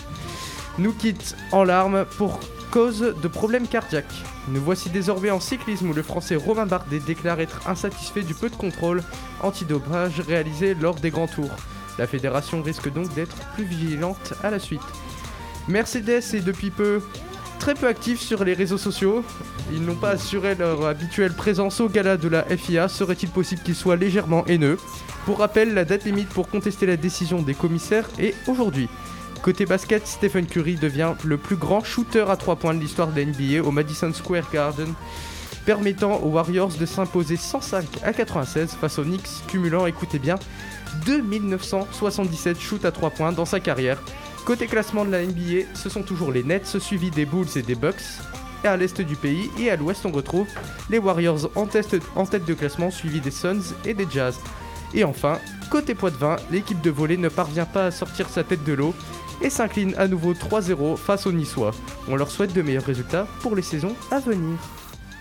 [0.77, 2.39] nous quitte en larmes pour
[2.71, 4.23] cause de problèmes cardiaques.
[4.47, 8.49] Nous voici désormais en cyclisme où le français Romain Bardet déclare être insatisfait du peu
[8.49, 9.03] de contrôle
[9.41, 11.51] antidopage réalisé lors des grands tours.
[11.97, 14.81] La fédération risque donc d'être plus vigilante à la suite.
[15.69, 16.99] Mercedes est depuis peu
[17.59, 19.23] très peu actif sur les réseaux sociaux.
[19.71, 22.87] Ils n'ont pas assuré leur habituelle présence au gala de la FIA.
[22.87, 24.79] Serait-il possible qu'ils soient légèrement haineux?
[25.25, 28.89] Pour rappel, la date limite pour contester la décision des commissaires est aujourd'hui.
[29.43, 33.19] Côté basket, Stephen Curry devient le plus grand shooter à 3 points de l'histoire de
[33.19, 34.91] la NBA au Madison Square Garden,
[35.65, 40.35] permettant aux Warriors de s'imposer 105 à 96 face aux Knicks, cumulant, écoutez bien,
[41.05, 44.01] 2977 shoots à 3 points dans sa carrière.
[44.45, 47.75] Côté classement de la NBA, ce sont toujours les Nets, suivis des Bulls et des
[47.75, 48.01] Bucks.
[48.63, 50.47] Et à l'est du pays et à l'ouest, on retrouve
[50.89, 54.37] les Warriors en tête, de classement, suivis des Suns et des Jazz.
[54.93, 58.43] Et enfin, côté poids de vin, l'équipe de volley ne parvient pas à sortir sa
[58.43, 58.93] tête de l'eau
[59.41, 61.71] et s'incline à nouveau 3-0 face aux Niçois.
[62.07, 64.57] On leur souhaite de meilleurs résultats pour les saisons à venir.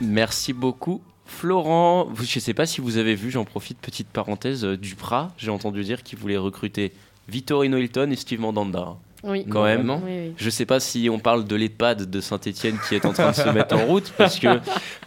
[0.00, 1.02] Merci beaucoup.
[1.26, 5.30] Florent, je ne sais pas si vous avez vu, j'en profite, petite parenthèse, euh, Duprat,
[5.36, 6.92] j'ai entendu dire qu'il voulait recruter
[7.28, 8.96] Vittorino Hilton et Steve Mandanda.
[9.24, 9.44] Oui.
[9.50, 9.90] Quand même.
[9.90, 10.32] Oui, oui.
[10.36, 13.36] Je sais pas si on parle de l'EHPAD de Saint-Etienne qui est en train de
[13.36, 14.60] se mettre en route, parce que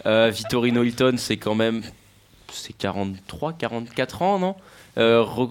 [0.06, 1.82] euh, Vittorino Hilton, c'est quand même
[2.52, 4.56] c'est 43, 44 ans, non?
[4.98, 5.50] Euh, re-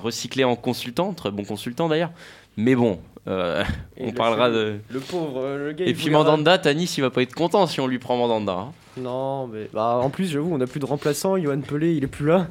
[0.00, 2.12] Recyclé en consultant, très bon consultant d'ailleurs.
[2.56, 3.64] Mais bon, euh,
[3.98, 4.78] on le parlera fait- de.
[4.90, 5.84] Le pauvre, euh, le gars.
[5.86, 8.52] Et puis Mandanda, Tanis, il va pas être content si on lui prend Mandanda.
[8.52, 8.72] hein.
[9.00, 11.36] Non, mais bah, en plus, j'avoue, on a plus de remplaçant.
[11.36, 12.48] Johan Pelé, il est plus là.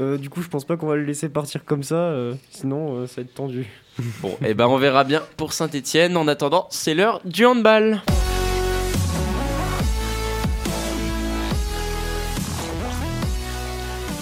[0.00, 1.96] Euh, du coup, je pense pas qu'on va le laisser partir comme ça.
[1.96, 3.66] euh, sinon, euh, ça va être tendu.
[4.22, 6.16] Bon, et ben on verra bien pour Saint-Etienne.
[6.16, 8.00] En attendant, c'est l'heure du handball.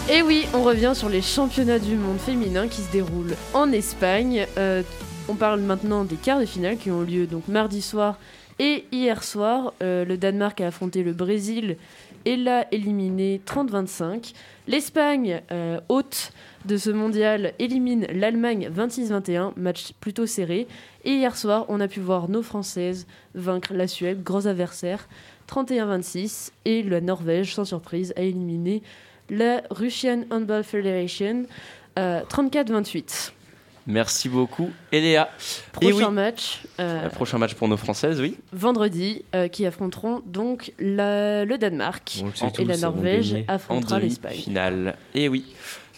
[0.09, 4.47] Et oui, on revient sur les championnats du monde féminin qui se déroulent en Espagne.
[4.57, 4.83] Euh,
[5.29, 8.17] on parle maintenant des quarts de finale qui ont lieu donc mardi soir
[8.59, 9.73] et hier soir.
[9.83, 11.77] Euh, le Danemark a affronté le Brésil
[12.25, 14.33] et l'a éliminé 30-25.
[14.67, 16.33] L'Espagne, euh, hôte
[16.65, 20.67] de ce mondial, élimine l'Allemagne 26-21, match plutôt serré.
[21.05, 25.09] Et hier soir, on a pu voir nos Françaises vaincre la Suède, gros adversaire,
[25.49, 26.51] 31-26.
[26.65, 28.83] Et la Norvège, sans surprise, a éliminé
[29.31, 31.45] la Russian Handball Federation
[31.99, 33.33] euh, 34-28.
[33.87, 35.29] Merci beaucoup, Eléa.
[35.73, 38.37] Prochain oui, match euh, le prochain match pour nos Françaises, oui.
[38.53, 44.33] vendredi euh, qui affronteront donc la- le Danemark et tous, la Norvège affrontera l'Espagne.
[44.33, 44.97] demi-finale.
[45.15, 45.45] Et oui.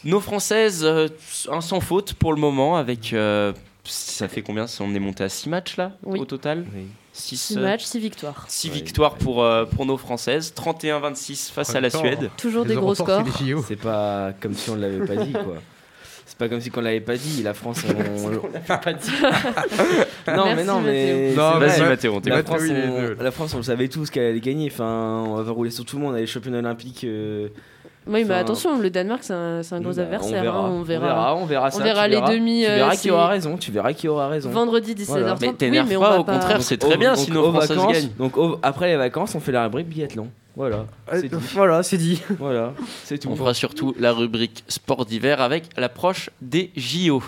[0.05, 1.09] Nos Françaises, euh,
[1.51, 3.12] un sans faute pour le moment, avec.
[3.12, 3.53] euh,
[3.85, 6.20] ça fait combien On est monté à 6 matchs là, Oui.
[6.20, 6.66] au total?
[6.74, 6.87] Oui.
[7.14, 8.44] 6 6 matchs, 6 victoires.
[8.48, 11.88] Six victoires pour, euh, pour nos Françaises, 31-26 face à la.
[11.90, 12.31] Suède.
[12.37, 13.24] Toujours des gros scores.
[13.66, 15.57] C'est pas comme si on l'avait pas dit, quoi.
[16.31, 17.43] C'est pas comme si on l'avait pas dit.
[17.43, 17.93] La France, on.
[20.37, 21.33] non, mais Merci, non, mais.
[21.35, 21.79] Non, mais vrai.
[21.79, 22.62] Vas-y Mathéo, on La France,
[23.19, 24.69] on, la France, on le savait tous qu'elle allait gagner.
[24.71, 26.17] Enfin, on va rouler sur tout le monde.
[26.17, 27.05] Les championnats olympiques.
[27.05, 27.49] euh,
[28.07, 30.41] Oui, mais attention, le Danemark, c'est un, gros bah, adversaire.
[30.41, 30.59] On verra.
[30.59, 31.35] hein, on verra.
[31.37, 31.71] On verra.
[31.71, 32.35] ça, on verra tu les verras.
[32.35, 33.57] demi, Tu euh, verras qui aura raison.
[33.57, 34.51] Tu verras qui aura raison.
[34.51, 35.07] Vendredi 17h30.
[35.07, 35.35] Voilà.
[35.41, 37.47] Mais oui, t'énerve mais on pas, va au contraire, c'est Donc, très bien si nos
[37.47, 38.11] aux Françaises vacances- gagnent.
[38.19, 40.29] Donc après les vacances, on fait la rubrique biathlon.
[40.59, 40.87] Voilà.
[41.12, 41.44] Euh, C'est dit.
[41.55, 42.21] voilà, c'est dit.
[42.38, 42.75] Voilà.
[43.05, 43.29] C'est tout.
[43.31, 47.23] On fera surtout la rubrique sport d'hiver avec l'approche des JO.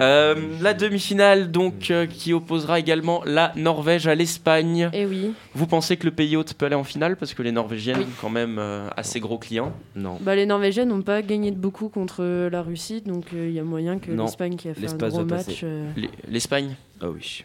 [0.00, 4.90] Euh, la demi-finale donc euh, qui opposera également la Norvège à l'Espagne.
[4.92, 5.32] Et oui.
[5.54, 8.06] Vous pensez que le pays hôte peut aller en finale parce que les Norvégiennes Oui.
[8.20, 9.72] quand même euh, assez gros clients?
[9.94, 10.18] Non.
[10.20, 13.60] Bah, les Norvégiennes n'ont pas gagné de beaucoup contre la Russie, donc euh, il y
[13.60, 15.28] a moyen que Non, l'Espagne qui a fait un gros match.
[15.46, 15.60] passer.
[15.62, 16.74] euh, Les- L'Espagne?
[17.00, 17.44] Ah oui.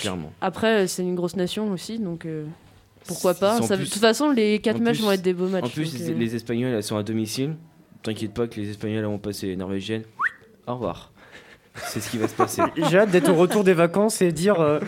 [0.00, 0.32] Clairement.
[0.40, 2.44] Après, c'est une grosse nation aussi, donc euh,
[3.06, 3.58] pourquoi pas.
[3.58, 5.48] sont Ça- plus- De toute façon, les 4 en matchs plus- vont être des beaux
[5.48, 5.64] matchs.
[5.64, 7.56] En plus, donc, les, euh, les Espagnols, elles sont à domicile.
[8.02, 10.04] T'inquiète pas que les Espagnols vont passer les Norvégiennes.
[10.66, 11.10] Au revoir.
[11.74, 12.62] C'est ce qui va se passer.
[12.90, 14.80] J'ai hâte d'être au retour des vacances et dire euh,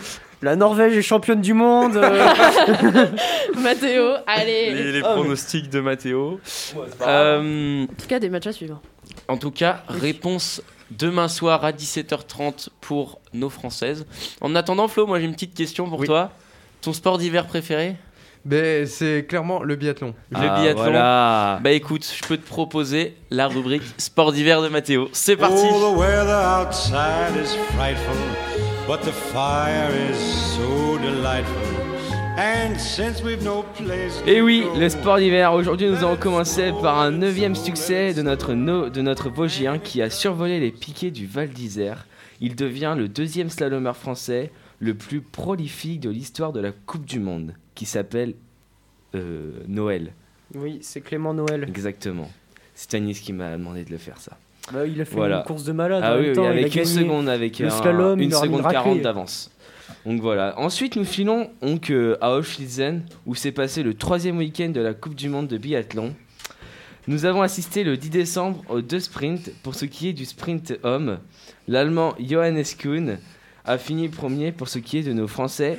[0.42, 1.96] la Norvège est championne du monde.
[1.96, 2.26] euh.
[3.58, 6.40] Mathéo, allez Les, les mais- pronostics de Mathéo.
[7.02, 8.80] Euh, En tout cas, des matchs à suivre.
[9.28, 14.04] en tout cas, réponse demain soir à 17h30 pour nos Françaises.
[14.40, 16.06] En attendant, Flo, moi j'ai une petite question pour Oui.
[16.06, 16.32] toi.
[16.82, 17.94] Ton sport d'hiver préféré
[18.44, 20.14] Mais c'est clairement le biathlon.
[20.30, 20.82] Le Ah, biathlon.
[20.82, 21.60] Voilà.
[21.62, 25.08] Bah écoute, je peux te proposer la rubrique sport d'hiver de Mathéo.
[25.12, 28.16] C'est parti Oh, the weather outside is frightful,
[28.88, 30.16] but the fire is
[30.56, 31.62] so delightful.
[32.36, 35.52] And since we've no place to Et oui, go, le sport d'hiver.
[35.52, 40.00] Aujourd'hui, nous allons commencer par un neuvième succès de notre, no- de notre Vosgien qui
[40.02, 42.06] a survolé les piquets du Val d'Isère.
[42.40, 44.50] Il devient le deuxième slalomeur français
[44.82, 48.34] le plus prolifique de l'histoire de la Coupe du Monde, qui s'appelle
[49.14, 50.12] euh, Noël.
[50.56, 51.64] Oui, c'est Clément Noël.
[51.68, 52.28] Exactement.
[52.74, 54.36] C'est Tanis qui m'a demandé de le faire ça.
[54.72, 55.38] Bah, il a fait Voilà.
[55.38, 56.02] une course de malade.
[56.04, 58.20] Ah en oui, même oui, temps, il a avec une seconde, avec le un- slalom,
[58.20, 58.74] une seconde raclée.
[58.74, 59.50] 40 d'avance.
[60.04, 60.58] Donc voilà.
[60.58, 62.80] Ensuite, nous filons donc euh, à Auschwitz,
[63.24, 66.12] où s'est passé le troisième week-end de la Coupe du Monde de biathlon.
[67.06, 69.52] Nous avons assisté le 10 décembre aux deux sprints.
[69.62, 71.18] Pour ce qui est du sprint homme,
[71.68, 73.18] l'Allemand Johannes Kuhn
[73.64, 74.52] a fini premier.
[74.52, 75.78] Pour ce qui est de nos Français,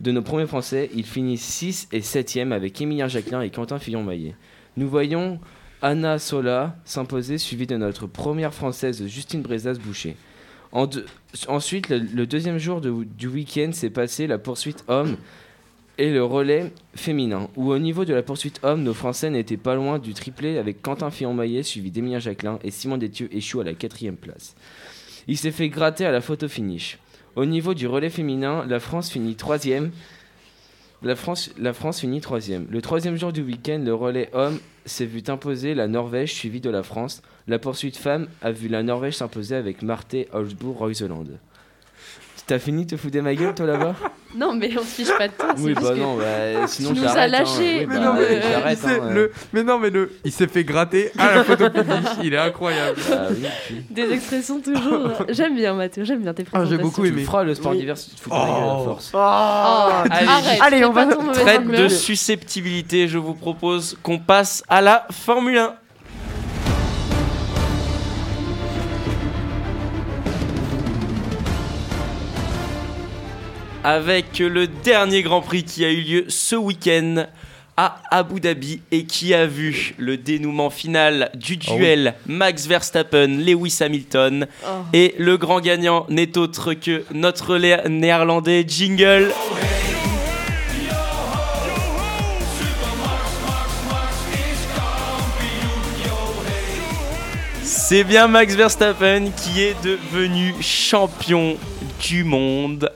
[0.00, 4.34] de nos premiers Français, il finit 6 et 7e avec Émilien Jacquelin et Quentin Fillon-Maillet.
[4.76, 5.38] Nous voyons
[5.80, 10.16] Anna Sola s'imposer, suivie de notre première Française Justine Brezas-Boucher.
[10.72, 15.16] Ensuite, le, deuxième jour du week-end s'est passé la poursuite homme
[15.98, 19.74] et le relais féminin, où au niveau de la poursuite homme, nos Français n'étaient pas
[19.74, 23.74] loin du triplé avec Quentin Fillon-Maillet suivi d'Emilien Jacquelin et Simon Détieux échoue à la
[23.74, 24.54] quatrième place.
[25.28, 26.98] Il s'est fait gratter à la photo finish.
[27.34, 29.90] Au niveau du relais féminin, la France finit troisième.
[31.02, 32.66] La France, la troisième.
[32.70, 36.68] Le troisième jour du week-end, le relais homme s'est vu imposer la Norvège suivie de
[36.68, 37.22] la France.
[37.48, 41.24] La poursuite femme a vu la Norvège s'imposer avec Marte Holzbourg-Reuseland.
[42.52, 43.94] T'as fini de te foutre de ma gueule toi là-bas?
[44.34, 45.48] Non, mais on se fiche pas de toi.
[45.58, 47.26] Oui, bah non, bah, sinon tu nous as hein.
[47.26, 47.80] lâché.
[47.80, 51.12] Oui, Mais bah, non, mais, hein, le- mais non, mais le, il s'est fait gratter
[51.18, 52.08] à la photo publique.
[52.24, 52.96] Il est incroyable.
[53.30, 55.10] Oui, puis- Des expressions toujours.
[55.28, 56.76] J'aime bien, Mathieu, j'aime bien tes Ah, présentations.
[56.78, 57.20] j'ai beaucoup Tu aimé.
[57.20, 57.78] le feras le sport Oui.
[57.80, 58.84] d'hiver si tu te fous de ma gueule à Oh.
[58.84, 59.10] force.
[59.12, 64.80] Oh, Allez, arrête, allez, on va- Traite de susceptibilité, je vous propose qu'on passe à
[64.80, 65.74] la Formule 1.
[73.84, 77.26] Avec le dernier Grand Prix qui a eu lieu ce week-end
[77.76, 81.78] à Abu Dhabi et qui a vu le dénouement final du Ah oui.
[81.78, 84.46] duel Max Verstappen-Lewis Hamilton.
[84.64, 84.68] Oh.
[84.92, 87.56] Et le grand gagnant n'est autre que notre
[87.88, 89.32] néerlandais Jingle.
[97.62, 101.56] C'est bien Max Verstappen qui est devenu champion
[102.00, 102.90] du monde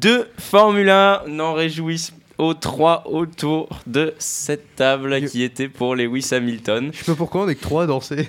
[0.00, 1.22] de Formule 1.
[1.28, 6.90] N'en réjouissent aux trois autour de cette table qui était pour Lewis Hamilton.
[6.92, 8.28] Je sais pas pourquoi on est que trois à danser.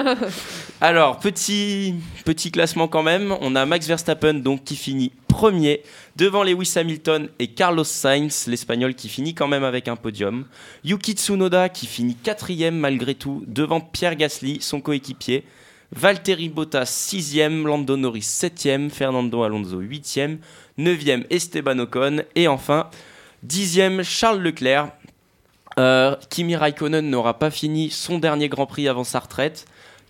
[0.80, 3.34] Alors, petit, petit classement quand même.
[3.42, 5.82] On a Max Verstappen donc qui finit premier
[6.16, 10.46] devant Lewis Hamilton et Carlos Sainz, l'Espagnol qui finit quand même avec un podium.
[10.82, 15.44] Yuki Tsunoda qui finit quatrième malgré tout devant Pierre Gasly, son coéquipier.
[15.92, 20.38] Valtteri Bottas sixième, Lando Norris septième, Fernando Alonso huitième,
[20.78, 22.88] neuvième Esteban Ocon et enfin
[23.42, 24.88] dixième Charles Leclerc.
[25.78, 29.66] Euh, Kimi Raikkonen n'aura pas fini son dernier Grand Prix avant sa retraite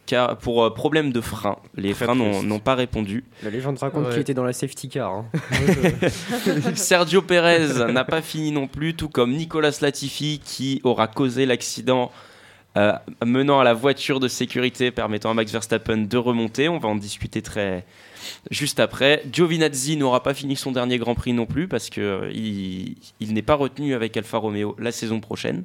[0.07, 1.57] car pour euh, problème de frein.
[1.74, 3.24] Les Très freins n'ont pas répondu.
[3.42, 4.11] La légende raconte Ouais.
[4.12, 5.11] qu'il était dans la safety car.
[5.12, 5.26] hein.
[6.76, 12.12] Sergio Pérez n'a pas fini non plus, tout comme Nicolas Latifi qui aura causé l'accident
[12.76, 12.92] euh,
[13.24, 16.68] menant à la voiture de sécurité permettant à Max Verstappen de remonter.
[16.68, 17.85] On va en discuter très
[18.50, 19.22] juste après.
[19.32, 23.34] Giovinazzi n'aura pas fini son dernier Grand Prix non plus parce que euh, il, il
[23.34, 25.64] n'est pas retenu avec Alfa Romeo la saison prochaine.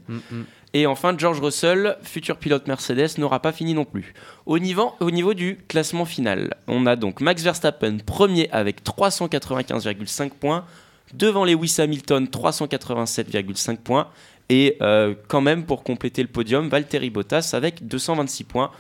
[0.74, 4.14] Et enfin, George Russell, futur pilote Mercedes, n'aura pas fini non plus.
[4.46, 10.30] Au niveau, au niveau du classement final, on a donc Max Verstappen premier avec 395,5
[10.30, 10.66] points,
[11.14, 14.08] devant Lewis Hamilton 387,5 points,
[14.48, 18.72] et euh, quand même pour compléter le podium, Valtteri Bottas avec 226 points.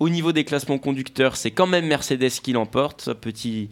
[0.00, 3.68] Au niveau des classements conducteurs, c'est quand même Mercedes qui l'emporte, petit,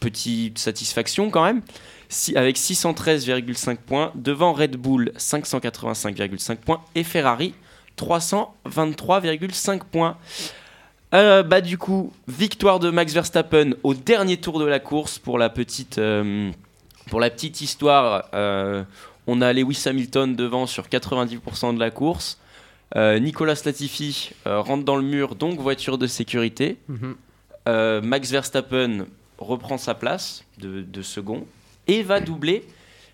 [0.00, 1.62] petite satisfaction quand même
[2.08, 7.54] si- avec 613,5 points, devant Red Bull 585,5 points et Ferrari
[7.96, 10.16] 323,5 points.
[11.14, 15.38] Euh, bah du coup, victoire de Max Verstappen au dernier tour de la course pour
[15.38, 16.50] la petite, euh,
[17.08, 18.24] pour la petite histoire.
[18.34, 18.82] euh,
[19.28, 22.38] on a Lewis Hamilton devant sur 90% de la course.
[22.94, 26.76] Euh, Nicolas Latifi euh, rentre dans le mur, donc voiture de sécurité.
[26.88, 27.16] Mhm.
[27.68, 29.06] Euh, Max Verstappen
[29.38, 31.46] reprend sa place de, de second
[31.88, 32.64] et va doubler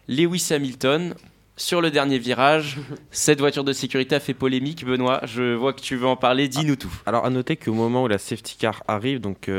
[0.09, 1.15] Lewis Hamilton
[1.57, 2.79] sur le dernier virage.
[3.11, 4.85] Cette voiture de sécurité a fait polémique.
[4.85, 6.49] Benoît, je vois que tu veux en parler.
[6.49, 6.93] Dis-nous tout.
[7.07, 9.51] Alors à noter qu'au moment où la safety car arrive, donc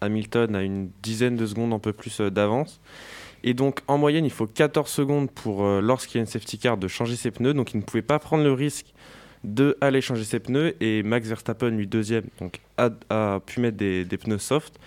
[0.00, 2.80] Hamilton a une dizaine de secondes un peu plus d'avance.
[3.44, 6.58] Et donc en moyenne, il faut 14 secondes pour euh, lorsqu'il y a une safety
[6.58, 7.54] car de changer ses pneus.
[7.54, 8.92] Donc il ne pouvait pas prendre le risque
[9.44, 10.74] de aller changer ses pneus.
[10.80, 14.78] Et Max Verstappen, lui deuxième, donc a, pu mettre des, des pneus soft.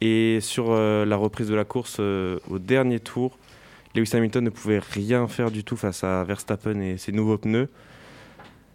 [0.00, 3.38] Et sur euh, la reprise de la course euh, au dernier tour,
[3.94, 7.68] Lewis Hamilton ne pouvait rien faire du tout face à Verstappen et ses nouveaux pneus.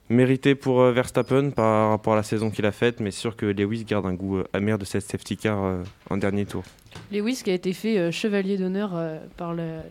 [0.09, 3.45] Mérité pour euh, Verstappen par rapport à la saison qu'il a faite, mais sûr que
[3.45, 6.63] Lewis garde un goût amer de cette safety car en dernier tour.
[7.11, 8.91] Lewis qui a été fait chevalier d'honneur
[9.35, 9.81] par le-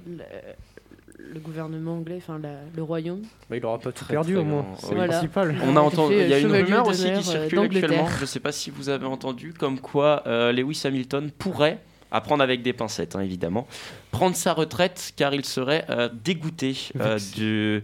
[1.32, 2.40] le gouvernement anglais, enfin
[2.74, 3.22] le royaume.
[3.50, 4.62] Bah, il aura pas tout Très, perdu très au moins.
[4.62, 4.76] grand.
[4.78, 4.90] C'est Oui.
[4.92, 5.12] le Voilà.
[5.14, 5.56] principal.
[5.62, 7.84] On a Il entendu, il y a une rumeur aussi qui euh, circule d'Angleterre.
[7.90, 8.08] actuellement.
[8.16, 11.78] Je ne sais pas si vous avez entendu, comme quoi euh, Lewis Hamilton pourrait,
[12.12, 13.66] à prendre avec des pincettes hein, évidemment,
[14.12, 17.82] prendre sa retraite car il serait euh, dégoûté euh, du-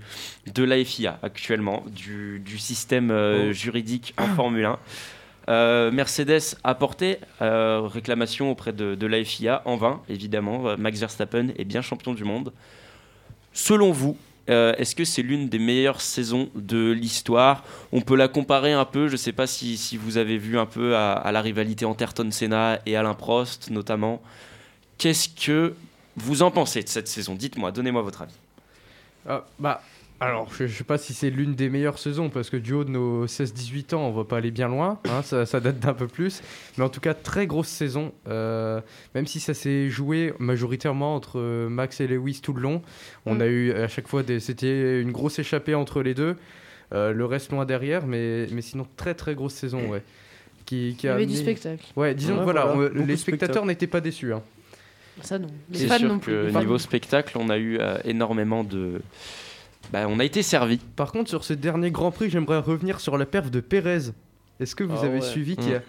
[0.54, 3.52] de la FIA actuellement, du, du système euh, Oh.
[3.52, 4.78] juridique en Formule 1.
[5.48, 10.68] Euh, Mercedes a porté euh, réclamation auprès de, de la FIA en vain, évidemment.
[10.68, 12.52] Euh, Max Verstappen est bien champion du monde.
[13.52, 14.16] Selon vous,
[14.50, 17.64] euh, est-ce que c'est l'une des meilleures saisons de l'histoire?
[17.92, 20.66] On peut la comparer un peu, je ne sais pas si, vous avez vu un
[20.66, 24.20] peu à, la rivalité entre Ayrton Senna et Alain Prost notamment.
[24.98, 25.74] Qu'est-ce que
[26.16, 27.34] vous en pensez de cette saison?
[27.34, 28.34] Dites-moi, donnez-moi votre avis.
[29.28, 29.82] Ah, bah,
[30.22, 32.84] alors, je, je sais pas si c'est l'une des meilleures saisons, parce que du haut
[32.84, 35.94] de nos 16-18 ans, on va pas aller bien loin, hein, ça, ça date d'un
[35.94, 36.42] peu plus.
[36.78, 38.80] Mais en tout cas, très grosse saison, euh,
[39.14, 42.82] même si ça s'est joué majoritairement entre euh, Max et Lewis tout le long.
[43.26, 43.40] On Mm.
[43.42, 46.36] a eu à chaque fois, des, c'était une grosse échappée entre les deux,
[46.94, 50.02] euh, le reste loin derrière, mais, mais sinon, très très grosse saison, ouais.
[50.66, 51.84] Qui, qui Il y a avait du spectacle.
[51.96, 54.32] Ouais, disons Ouais, voilà, on- les spectateurs n'étaient pas déçus.
[54.32, 54.42] hein.
[55.20, 55.48] Ça non.
[55.70, 56.32] Les fans sûr non plus.
[56.32, 59.02] que niveau spectacle, on a eu euh, énormément de...
[59.92, 60.78] Bah, on a été servi.
[60.96, 64.10] Par contre, sur ce dernier Grand Prix, j'aimerais revenir sur la perf de Pérez.
[64.60, 65.20] Est-ce que vous Ah avez ouais.
[65.20, 65.82] suivi qui, a,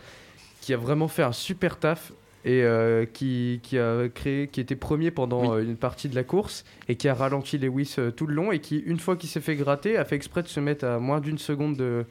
[0.62, 2.12] qui a vraiment fait un super taf
[2.46, 6.24] et euh, qui, qui a créé, qui était premier pendant euh, une partie de la
[6.24, 9.30] course et qui a ralenti Lewis euh, tout le long et qui, une fois qu'il
[9.30, 12.06] s'est fait gratter, a fait exprès de se mettre à moins d'une seconde de,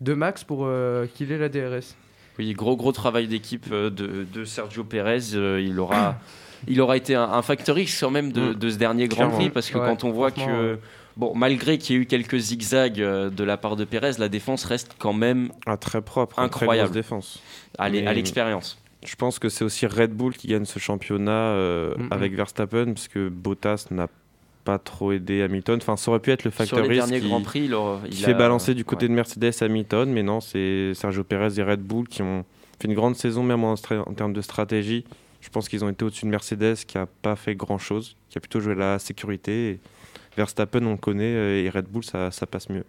[0.00, 1.94] de max pour euh, qu'il ait la DRS.
[2.38, 5.34] Oui, gros gros travail d'équipe de, de Sergio Pérez.
[5.34, 6.18] euh, il aura,
[6.66, 8.54] il aura été un, un facteur X quand même de, Mm.
[8.54, 9.28] de ce dernier Grand.
[9.30, 10.78] Prix parce que Ouais, quand on voit que ouais.
[11.16, 14.28] Bon, malgré qu'il y ait eu quelques zigzags euh, de la part de Pérez, la
[14.28, 16.92] défense reste quand même Ah, très propre, très Incroyable.
[16.92, 17.42] défense.
[17.78, 18.78] à l'expérience.
[19.04, 23.06] Je pense que c'est aussi Red Bull qui gagne ce championnat euh, avec Verstappen, parce
[23.08, 24.08] que Bottas n'a
[24.64, 25.78] pas trop aidé Hamilton.
[25.80, 27.74] Enfin, ça aurait pu être le Sur facteur les risque derniers qui, Grands Prix, il,
[27.74, 29.10] aura- il qui a- fait balancer du côté ouais.
[29.10, 32.44] de Mercedes Hamilton, mais non, c'est Sergio Perez et Red Bull qui ont
[32.80, 35.04] fait une grande saison, même en, termes de stratégie.
[35.40, 38.40] Je pense qu'ils ont été au-dessus de Mercedes, qui a pas fait grand-chose, qui a
[38.40, 39.70] plutôt joué la sécurité.
[39.70, 39.80] Et
[40.36, 42.84] Verstappen, on le connaît, euh, et Red Bull, ça, ça passe mieux.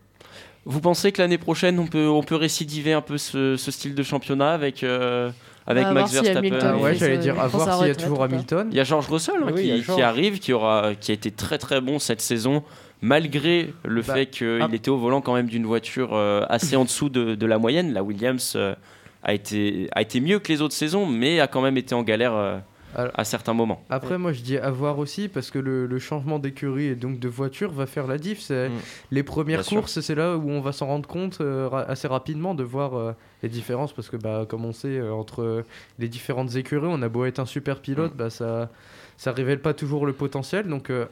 [0.66, 3.96] Vous pensez que l'année prochaine, on peut, on peut récidiver un peu ce, ce style
[3.96, 5.32] de championnat avec, euh,
[5.66, 8.24] avec Max si Verstappen Ah ouais, fait j'allais dire, à voir s'il y a toujours.
[8.24, 8.68] Hamilton.
[8.72, 9.98] Il y a George Russell hein, Oui, qui, George.
[9.98, 12.64] qui arrive, qui, aura, qui a été très très bon cette saison,
[13.02, 14.70] malgré le Bah, fait qu'il ah.
[14.74, 17.94] était au volant quand même d'une voiture euh, assez en dessous de, de la moyenne.
[17.94, 18.76] La Williams euh,
[19.24, 22.04] a, été, a été mieux que les autres saisons, mais a quand même été en
[22.04, 22.58] galère euh,
[22.96, 23.84] Alors- à certains moments.
[23.90, 27.20] Après, moi, je dis à voir aussi parce que le, le changement d'écurie et donc
[27.20, 28.40] de voiture va faire la diff.
[28.42, 28.74] C'est Mm.
[29.12, 32.08] les premières Bien courses, c'est là où on va s'en rendre compte euh, ra- assez
[32.08, 33.12] rapidement de voir euh,
[33.44, 35.64] les différences parce que, bah, comme on sait, euh, entre
[36.00, 38.18] les différentes écuries, on a beau être un super pilote, Mm.
[38.18, 38.70] bah, ça,
[39.18, 40.68] ça révèle pas toujours le potentiel.
[40.68, 41.06] Donc, euh,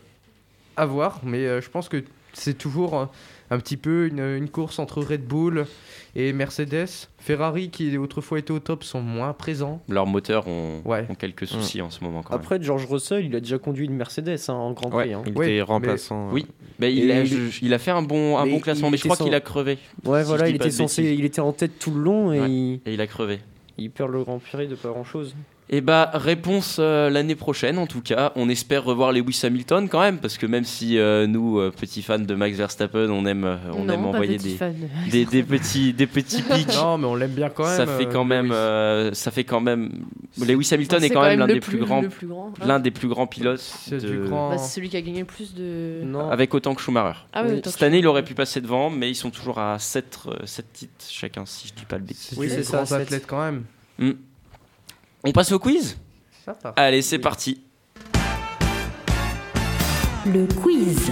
[0.77, 1.19] à voir.
[1.23, 3.05] Mais euh, je pense que c'est toujours euh,
[3.51, 5.65] un petit peu une, une course entre Red Bull
[6.15, 6.87] et Mercedes.
[7.19, 9.81] Ferrari, qui autrefois était au top, sont moins présents.
[9.89, 11.05] Leurs moteurs ont, Ouais.
[11.09, 12.39] ont quelques soucis en ce moment quand même.
[12.41, 15.05] Après, George Russell, il a déjà conduit une Mercedes hein, en Grand Ouais.
[15.05, 15.13] Prix.
[15.13, 15.23] hein.
[15.25, 16.29] Il Ouais, était mais- remplaçant.
[16.31, 16.45] Oui,
[16.79, 18.89] mais il, Et a, il- je- il a fait un bon, un mais bon classement,
[18.89, 19.77] mais je crois sans- qu'il a crevé.
[20.05, 21.19] Ouais, Si voilà, il était de censé, bêtises.
[21.19, 22.49] il était en tête tout le long et Ouais.
[22.51, 23.39] il, Et il a crevé.
[23.77, 25.03] il perd le Grand Prix de pas grand
[25.67, 28.31] Et bah réponse euh, l'année prochaine en tout cas.
[28.35, 32.03] On espère revoir Lewis Hamilton quand même parce que même si euh, nous euh, petits
[32.03, 34.75] fans de Max Verstappen on aime euh, on Non, aime envoyer petit des, fan.
[35.09, 36.67] des, des petits des petits pics.
[36.75, 37.75] Non, mais on l'aime bien quand même.
[37.77, 38.53] ça fait euh, quand même Lewis.
[38.55, 39.89] euh, ça fait quand même
[40.37, 42.53] Lewis Hamilton C'est est quand même l'un des plus grands grand.
[42.63, 44.51] l'un des plus grands pilotes C'est de- grand.
[44.51, 46.01] Bah, c'est celui qui a gagné le plus de.
[46.03, 46.29] Non.
[46.29, 47.17] avec autant que Schumacher.
[47.33, 50.19] Ah oui, Cette année il aurait pu passer devant mais ils sont toujours à 7,
[50.73, 52.27] titres chacun si je dis pas le bêtise.
[52.33, 53.63] C'est Oui, c'est ça, athlète quand même.
[55.27, 55.97] On passe au quiz
[56.45, 56.73] Ça part.
[56.75, 57.61] Allez c'est parti.
[60.25, 61.11] Le quiz.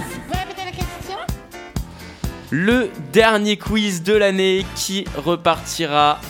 [2.50, 6.20] Le dernier quiz de l'année qui repartira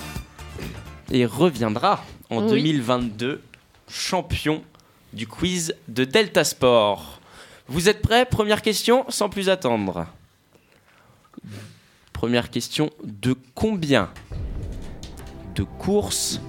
[1.10, 2.48] et reviendra en Oui.
[2.62, 3.42] 2022
[3.88, 4.62] champion
[5.12, 7.20] du quiz de Delta Sport.
[7.68, 8.24] Vous êtes prêts?
[8.24, 10.06] Première question sans plus attendre.
[12.14, 14.10] Première question de combien
[15.54, 16.40] de courses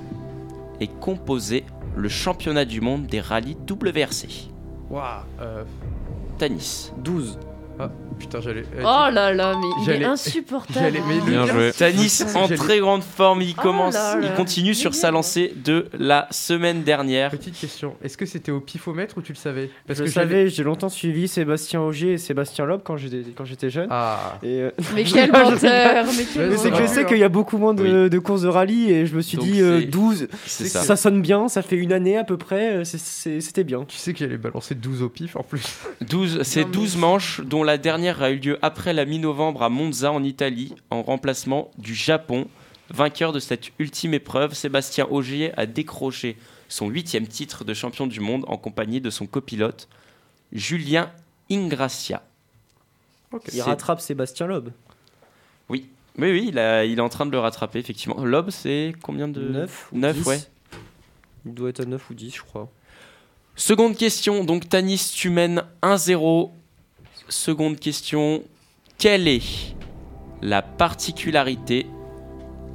[0.80, 1.64] est composé
[1.96, 4.50] le championnat du monde des rallyes WRC
[4.90, 5.04] Waouh.
[5.42, 5.64] euh,
[6.38, 7.40] Tanis, 12.
[7.78, 8.64] Ah, putain, j'allais.
[8.78, 10.98] eh, Oh là là, mais il est insupportable.
[11.08, 11.72] mais le- Bien joué.
[11.78, 15.88] Tanis en très grande forme, il Oh commence, là il continue sur sa lancée de
[15.98, 17.32] la semaine dernière.
[17.32, 19.70] Petite question, est-ce que c'était au pifomètre ou tu le savais?
[19.90, 23.44] Je le j'allais- savais, j'ai longtemps suivi Sébastien Auger et Sébastien Loeb quand j'étais quand
[23.44, 23.88] j'étais jeune.
[23.90, 24.40] Ah.
[24.42, 27.30] Et, euh, Mais quel menteur, mais quel Mais c'est que je sais qu'il y a
[27.30, 29.86] beaucoup moins de, de courses de rallye et je me suis Donc dit euh, c'est-
[29.88, 30.82] 12, c'est ça.
[30.84, 30.96] ça.
[30.96, 33.84] sonne bien, ça fait une année à peu près, euh, c'était bien.
[33.86, 35.78] Tu sais qu'il allait balancer 12 au pif en plus.
[36.08, 40.12] 12, c'est 12 manches, dont la dernière a eu lieu après la mi-novembre à Monza
[40.12, 42.48] en Italie, en remplacement du Japon.
[42.90, 46.38] Vainqueur de cette ultime épreuve, Sébastien Ogier a décroché
[46.70, 49.88] son huitième titre de champion du monde en compagnie de son copilote
[50.52, 51.12] Julien
[51.52, 52.22] Ingracia.
[53.54, 54.70] Il rattrape Sébastien Loeb.
[55.68, 58.24] Oui, oui, oui, il, a- il est en train de le rattraper, effectivement.
[58.24, 60.26] Lob, c'est combien de 9 ou 9, 10.
[60.28, 60.40] ouais.
[61.46, 62.70] Il doit être à 9 ou 10, je crois.
[63.56, 66.52] Seconde question, donc Tanis, tu mènes 1-0.
[67.30, 68.44] Seconde question,
[68.98, 69.76] quelle est
[70.42, 71.88] la particularité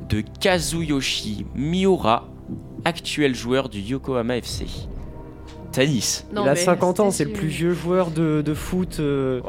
[0.09, 2.29] de Kazuyoshi Miura,
[2.85, 4.67] actuel joueur du Yokohama FC
[5.71, 6.25] Tanis.
[6.33, 9.41] il a 50 ans, c'est le plus vieux joueur de, de foot euh,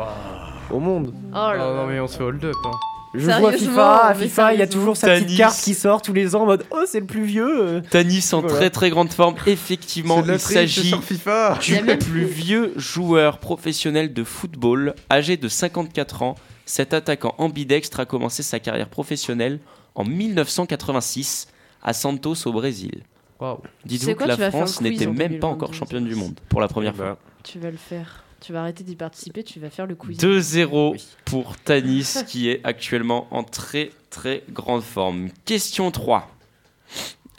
[0.69, 1.13] au monde.
[1.31, 1.85] Oh là non, là.
[1.89, 2.55] mais on se fait hold up.
[2.63, 2.71] Hein.
[3.13, 5.23] Je joue à FIFA, à FIFA, il y a toujours sa Tanis.
[5.25, 7.81] petite carte qui sort tous les ans en mode Oh, c'est le plus vieux.
[7.89, 8.55] Tanis en Voilà.
[8.55, 9.35] très très grande forme.
[9.47, 16.35] Effectivement, il s'agit du plus vieux joueur professionnel de football, âgé de 54 ans.
[16.65, 19.59] Cet attaquant ambidextre a commencé sa carrière professionnelle
[19.95, 21.47] en 1986
[21.83, 23.01] à Santos au Brésil.
[23.41, 23.57] Waouh.
[23.81, 26.61] Tu Dites-vous que quoi, la France n'était même pas 2022, encore championne du monde pour
[26.61, 27.17] la première fois.
[27.43, 28.20] Tu vas le faire.
[28.41, 30.17] Tu vas arrêter d'y participer, tu vas faire le quiz.
[30.17, 35.29] 2-0 pour Tanis qui est actuellement en très très grande forme.
[35.45, 36.27] Question 3.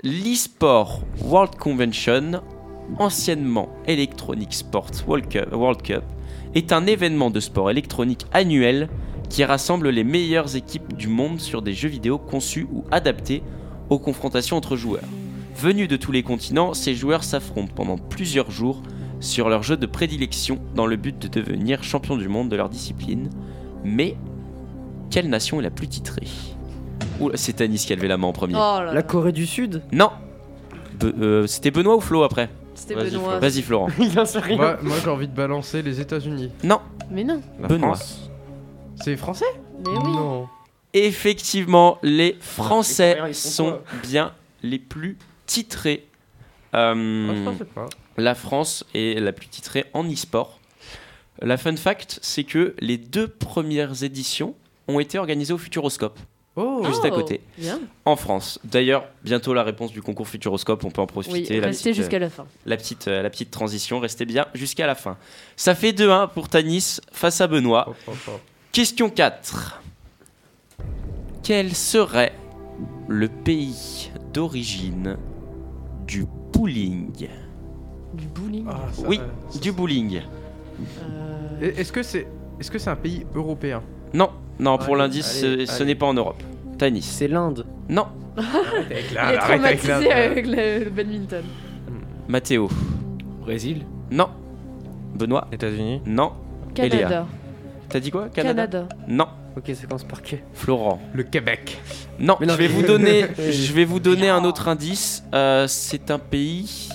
[0.05, 2.40] L'eSport World Convention,
[3.00, 6.05] anciennement Electronic Sports World Cup, World Cup,
[6.55, 8.88] est un événement de sport électronique annuel
[9.28, 13.42] qui rassemble les meilleures équipes du monde sur des jeux vidéo conçus ou adaptés
[13.90, 15.03] aux confrontations entre joueurs.
[15.57, 18.82] Venus de tous les continents, ces joueurs s'affrontent pendant plusieurs jours
[19.22, 22.68] sur leur jeu de prédilection dans le but de devenir champion du monde de leur
[22.68, 23.30] discipline.
[23.84, 24.16] Mais
[25.10, 26.26] quelle nation est la plus titrée?
[27.20, 28.54] Oula, c'est Tanis qui a levé la main en premier.
[28.54, 28.94] Oh là là.
[28.94, 29.82] La Corée du Sud?
[29.92, 30.10] Non
[30.98, 32.50] Be- euh, C'était Benoît ou Flo après?
[32.74, 33.38] C'était Vas-y, Benoît.
[33.38, 33.88] Vas-y Florent.
[33.98, 34.56] Il en sait rien.
[34.56, 36.50] Moi, moi, j'ai envie de balancer les États-Unis.
[36.64, 37.40] Non, Mais non.
[37.60, 37.94] La Benoît.
[37.94, 38.30] France.
[39.02, 39.44] C'est français?
[39.84, 40.12] Mais oui.
[40.12, 40.48] Non.
[40.94, 45.16] Effectivement, les Français Coréens, ils font sont bien les plus
[45.46, 46.06] titrés.
[46.74, 47.86] Euh, Ah, je pensais pas.
[48.16, 50.58] La France est la plus titrée en e-sport.
[51.40, 54.54] La fun fact, c'est que les deux premières éditions
[54.88, 56.18] ont été organisées au Futuroscope,
[56.54, 57.80] Oh, juste à Oh, côté, Bien.
[58.04, 58.58] en France.
[58.64, 61.58] D'ailleurs, bientôt la réponse du concours Futuroscope, on peut en profiter.
[61.60, 62.44] la, restez petite, jusqu'à la fin.
[62.66, 65.16] la, petite, euh, la petite transition, restez bien jusqu'à la fin.
[65.56, 67.94] Ça fait 2-1 pour Tanis face à Benoît.
[68.70, 69.80] Question 4.
[71.42, 72.34] Quel serait
[73.08, 75.16] le pays d'origine
[76.06, 77.28] du bowling
[78.14, 78.66] Du bowling.
[78.70, 80.20] Ah, ça- Oui, euh, du bowling.
[80.20, 82.26] Euh, Et- Est-ce que c'est
[82.60, 83.82] est-ce que c'est un pays européen
[84.14, 85.86] Non, non, pour Allez, l'indice, allez, ce ce allez.
[85.86, 86.42] n'est pas en Europe.
[86.78, 87.02] Tanis.
[87.02, 87.66] C'est l'Inde.
[87.88, 88.06] Non,
[88.36, 91.44] Avec il est traumatisé avec le, le badminton.
[92.28, 92.68] Mathéo.
[93.40, 94.28] Brésil Non.
[95.14, 95.48] Benoît.
[95.52, 96.00] États-Unis.
[96.06, 96.32] Non.
[96.74, 97.26] Canada.
[97.88, 98.88] T'as dit quoi Canada, Canada.
[99.08, 99.26] Non.
[99.56, 100.36] Ok, ça commence par K.
[100.54, 101.00] Florent.
[101.12, 101.78] Le Québec.
[102.18, 105.22] Non, Mais non, je vais mais- vous donner, je vais vous donner un autre indice.
[105.34, 106.88] Euh, c'est un pays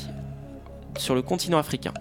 [0.98, 1.94] sur le continent africain.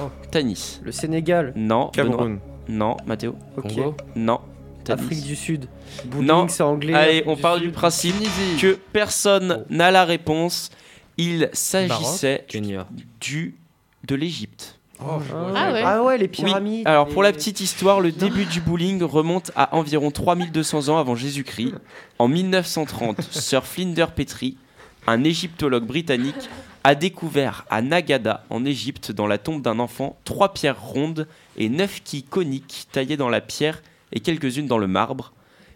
[0.00, 0.10] Oh.
[0.30, 0.80] Tanis.
[0.82, 1.52] Le Sénégal.
[1.56, 1.90] Non.
[1.96, 2.16] Benoît.
[2.16, 2.38] Cameroun.
[2.68, 2.96] Non.
[3.06, 3.34] Mathéo.
[3.56, 3.62] Ok.
[3.74, 4.40] Congo Non.
[4.84, 5.00] Tanis.
[5.02, 5.66] Afrique du Sud.
[6.14, 6.48] Non.
[6.48, 6.94] C'est anglais.
[6.94, 7.68] Allez, on du parle Sud.
[7.68, 8.14] du principe
[8.60, 10.70] que personne n'a la réponse.
[11.16, 12.46] Il s'agissait
[13.20, 13.54] du
[14.06, 14.78] de l'Égypte.
[15.02, 15.18] Oh,
[15.54, 15.82] Ah ouais.
[15.84, 16.28] Ah ouais, les Oui.
[16.28, 16.86] pyramides.
[16.86, 21.14] Alors pour la petite histoire, le début du bowling remonte à environ 3200 ans avant
[21.14, 21.74] Jésus-Christ.
[22.18, 24.56] En 1930, Sir Flinders Petrie,
[25.06, 26.48] un égyptologue britannique,
[26.84, 31.26] a découvert à Nagada, en Égypte, dans la tombe d'un enfant, trois pierres rondes
[31.56, 35.32] et neuf quilles coniques taillées dans la pierre et quelques-unes dans le marbre.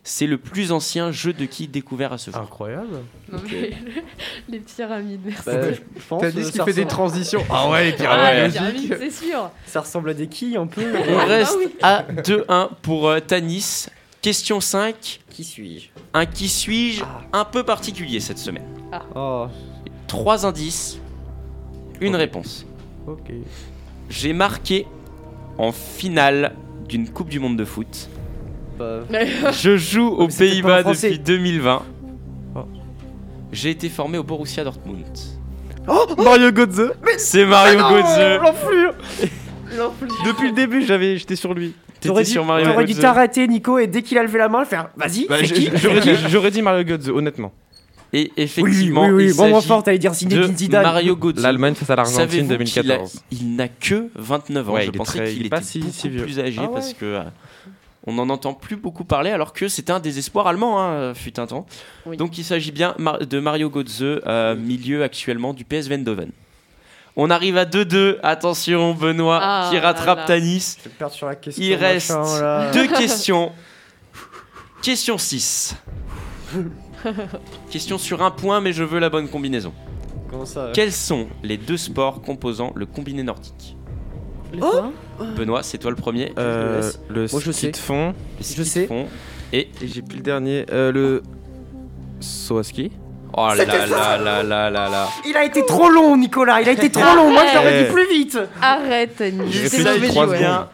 [0.06, 2.40] C'est le plus ancien jeu de quilles découvert à ce jour.
[2.40, 2.98] Incroyable.
[3.32, 3.70] Non, mais
[4.50, 5.42] les pyramides, merci.
[5.46, 6.20] Bah, je pense.
[6.20, 7.42] T'as dit ce qui ça fait des transitions.
[7.50, 8.34] Ah ouais, les Ah, pyramides.
[8.34, 8.88] les logiques.
[8.90, 9.50] pyramides, c'est sûr.
[9.66, 10.82] Ça ressemble à des quilles un peu.
[11.08, 11.68] On Ah reste oui.
[11.80, 13.86] à 2-1 pour euh, Tanis.
[14.20, 15.20] Question 5.
[15.30, 15.88] Qui suis-je?
[16.12, 17.02] Un qui suis-je
[17.32, 18.64] un peu particulier cette semaine?
[19.14, 19.46] Oh,
[20.14, 21.00] Trois indices,
[22.00, 22.64] une réponse.
[23.08, 23.32] Ok.
[24.08, 24.86] J'ai marqué
[25.58, 26.54] en finale
[26.88, 28.08] d'une Coupe du Monde de foot.
[28.78, 29.00] bah.
[29.52, 31.10] Je joue aux c'était pas Pays-Bas français.
[31.10, 31.82] depuis 2020.
[32.54, 32.60] Oh.
[33.52, 35.04] J'ai été formé au Borussia Dortmund.
[36.16, 38.40] Mario Götze C'est Mario Ah non, Götze.
[38.42, 38.94] L'enflure
[40.26, 41.74] Depuis le début, j'avais, j'étais sur lui.
[42.00, 43.00] T'aurais dû, sur Mario t'aurais dû Götze.
[43.02, 45.54] t'arrêter, Nico, et dès qu'il a levé la main, le faire Vas-y, Bah, c'est je-
[45.54, 47.52] qui J'aurais dit, qui j'aurais dit Mario Götze, honnêtement.
[48.16, 49.24] Et effectivement, oui, oui.
[49.30, 50.82] il Bon, fort, t'allais dire Zidane.
[50.82, 51.42] Mario Götze.
[51.42, 53.10] L'Allemagne face à l'Argentine Savez-vous 2014.
[53.28, 54.72] qu'il a- Il n'a que 29 ans.
[54.74, 56.22] Ouais, Je il pensais qu'il il est était pas si- beaucoup si vieux.
[56.22, 56.68] plus âgé Ah ouais.
[56.72, 57.22] parce que euh,
[58.06, 61.40] on n'en entend plus beaucoup parler alors que c'était un des espoirs allemands, hein, fut
[61.40, 61.66] un temps.
[62.06, 62.16] Oui.
[62.16, 66.30] Donc il s'agit bien de Mario Götze, euh, milieu actuellement du PS Eindhoven.
[67.16, 68.18] On arrive à 2-2.
[68.22, 70.26] Attention, Benoît Ah qui rattrape là là.
[70.26, 70.76] Tanis.
[70.78, 71.64] Je vais perdre sur la question.
[71.64, 73.52] Il reste machin, deux questions.
[74.82, 75.74] Question 6.
[77.70, 79.72] Question sur un point, mais je veux la bonne combinaison.
[80.30, 83.76] Comment ça Quels sont les deux sports composant le combiné nordique
[84.52, 84.90] Le quoi
[85.36, 86.32] Benoît, c'est toi le premier.
[86.38, 87.70] Euh, le Moi, je ski sais.
[87.70, 88.14] de fond.
[88.38, 88.86] Le ski je de sais.
[88.86, 89.06] fond.
[89.52, 90.66] Et Et j'ai plus le dernier.
[90.72, 91.22] Euh, le.
[92.20, 92.90] Saut à ski.
[93.36, 94.18] oh là C'était là ça.
[94.18, 95.08] là là là là.
[95.28, 96.62] Il a été trop long, Nicolas.
[96.62, 97.30] Il a été trop long.
[97.30, 98.38] Moi, je l'aurais dit plus vite.
[98.60, 99.50] Arrête, Annie.
[99.52, 100.38] J'ai C'est réfléchi mauvais trois joueur.
[100.38, 100.50] secondes.
[100.50, 100.68] bien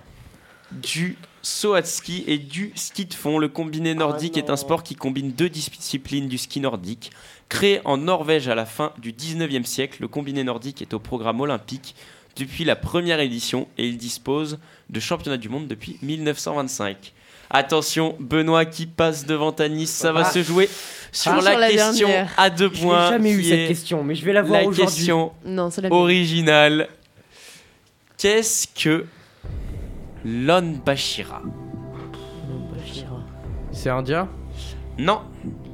[0.72, 3.38] du saut à ski et du ski de fond.
[3.38, 7.10] Le combiné nordique est un sport qui combine deux disciplines du ski nordique.
[7.48, 11.40] Créé en Norvège à la fin du 19e siècle, le combiné nordique est au programme
[11.40, 11.94] olympique
[12.36, 17.12] depuis la première édition et il dispose de championnats du monde depuis 1925.
[17.52, 20.30] Attention, Benoît qui passe devant Tanis, ça va Ah.
[20.30, 20.70] se jouer
[21.10, 22.32] sur Ah, la sur la question dernière.
[22.36, 23.04] à deux Je points.
[23.06, 24.84] n'ai jamais eu cette est question, mais je vais la voir La aujourd'hui.
[24.86, 25.98] question Non, c'est la mienne.
[25.98, 26.88] originale.
[28.16, 29.04] Qu'est-ce que
[30.24, 31.42] l'Onbashira
[33.72, 34.28] C'est indien
[34.98, 35.20] Non,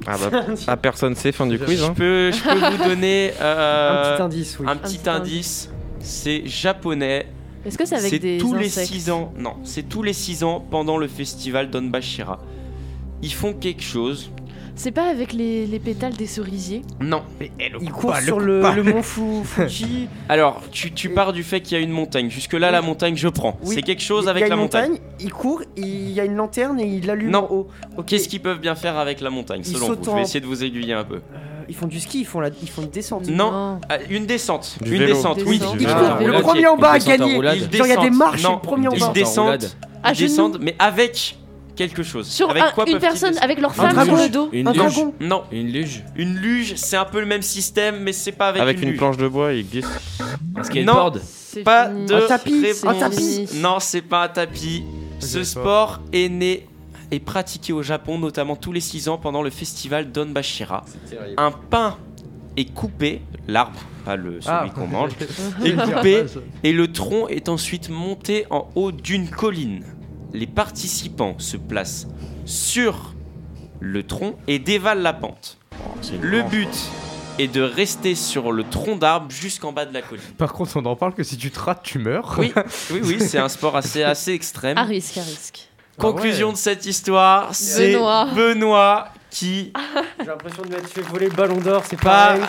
[0.05, 1.79] Ah bah, ah, personne sait, fin du quiz.
[1.79, 1.93] je Hein.
[1.95, 4.65] peux, je peux vous donner euh, Un petit indice, oui.
[4.69, 5.69] un petit petit indice.
[5.99, 7.27] C'est japonais.
[7.65, 9.33] Est-ce que c'est avec C'est des tous les insectes 6 ans.
[9.37, 12.39] Non, c'est tous les 6 ans pendant le festival d'Onbashira.
[13.21, 14.31] Ils font quelque chose.
[14.79, 17.23] C'est pas avec les, les pétales des cerisiers Non.
[17.81, 20.07] Il court sur le, le mont Fu- Fuji.
[20.29, 22.29] Alors, tu, tu pars du fait qu'il y a une montagne.
[22.29, 23.57] Jusque-là, la montagne, je prends.
[23.63, 24.99] Oui, C'est quelque chose il y a avec la montagne.
[25.19, 27.47] Il court, il y a une lanterne et il allume Non.
[27.49, 27.67] en haut.
[28.05, 30.45] Qu'est-ce qu'ils peuvent bien faire avec la montagne, Ils selon vous Je vais essayer de
[30.45, 31.15] vous aiguiller un peu.
[31.15, 33.27] Euh, ils font du ski, ils font, la, ils font une descente.
[33.27, 34.77] Non, Ah, une descente.
[34.81, 35.15] Du une vélo.
[35.15, 35.57] descente, oui.
[35.57, 35.75] Descente.
[35.79, 37.35] Ils courent, le premier en bas a gagné.
[37.35, 37.43] il
[37.87, 39.11] y a des marches, le premier en bas.
[40.05, 41.35] Ils descendent, mais avec
[41.77, 42.27] quelque chose.
[42.27, 44.15] Sur avec un- quoi une peuvent-ils personne descendre avec leur femme dragon.
[44.17, 44.49] sur le dos.
[44.51, 44.81] Une Un luge.
[44.81, 45.13] dragon.
[45.21, 46.03] Non, Une luge.
[46.17, 48.89] une luge, c'est un peu le même système, mais c'est pas avec, Avec une, une
[48.89, 48.97] luge.
[48.97, 49.85] planche de bois, il glisse.
[50.57, 51.21] Un skateboard.
[51.63, 52.05] Pas fini.
[52.07, 52.83] de Un tapis, réponse.
[52.85, 53.47] un tapis.
[53.55, 54.83] Non, c'est pas un tapis.
[55.19, 56.67] Ce sport est né
[57.09, 60.83] et pratiqué au Japon, notamment tous les 6 ans pendant le festival d'Onbashira.
[61.37, 61.95] Un pain
[62.57, 64.65] est coupé, l'arbre, pas le celui Ah.
[64.75, 65.11] qu'on mange,
[65.65, 66.25] est coupé
[66.63, 69.83] et le tronc est ensuite monté en haut d'une colline.
[70.33, 72.07] Les participants se placent
[72.45, 73.13] sur
[73.79, 75.57] le tronc et dévalent la pente.
[76.21, 76.69] Le but
[77.39, 80.23] est de rester sur le tronc d'arbre jusqu'en bas de la colline.
[80.37, 82.35] Par contre, on en parle que si tu te rates, tu meurs.
[82.39, 82.53] Oui,
[82.91, 84.77] oui, oui, c'est un sport assez, assez extrême.
[84.77, 85.69] À risque, à risque.
[85.97, 88.27] Conclusion de cette histoire, c'est Benoît.
[88.35, 89.73] Benoît qui,
[90.19, 92.37] J'ai l'impression de m'être fait voler le ballon d'or, c'est Pas-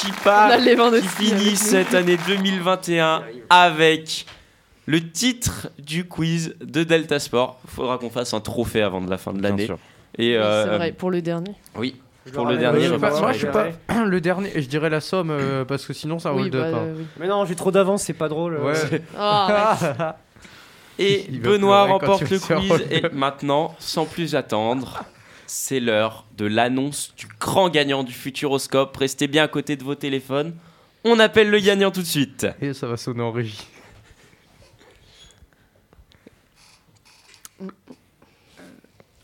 [0.00, 4.26] qui part, qui finit cette année 2021 avec
[4.86, 7.60] le titre du quiz de Delta Sport.
[7.66, 9.66] Faudra qu'on fasse un trophée avant de la fin de Bien l'année.
[9.66, 9.78] sûr.
[10.18, 11.52] Et Oui, euh, c'est vrai, pour le dernier.
[11.76, 13.68] oui, Je pour le dernier, je pas, moi, je sais pas.
[14.04, 16.74] Le dernier, je dirais la somme euh, parce que sinon ça Oui, hold bah, up.
[16.76, 17.04] euh, oui.
[17.18, 18.58] Mais non, j'ai trop d'avance, c'est pas drôle.
[18.58, 18.74] Ouais.
[19.14, 19.96] Oh, arrête.
[20.98, 22.84] Et Benoît remporte le quiz.
[22.90, 25.04] Et maintenant, sans plus attendre,
[25.46, 28.94] c'est l'heure de l'annonce du grand gagnant du Futuroscope.
[28.96, 30.52] Restez bien à côté de vos téléphones.
[31.04, 32.46] On appelle le gagnant tout de suite.
[32.60, 33.58] Et ça va sonner en régie.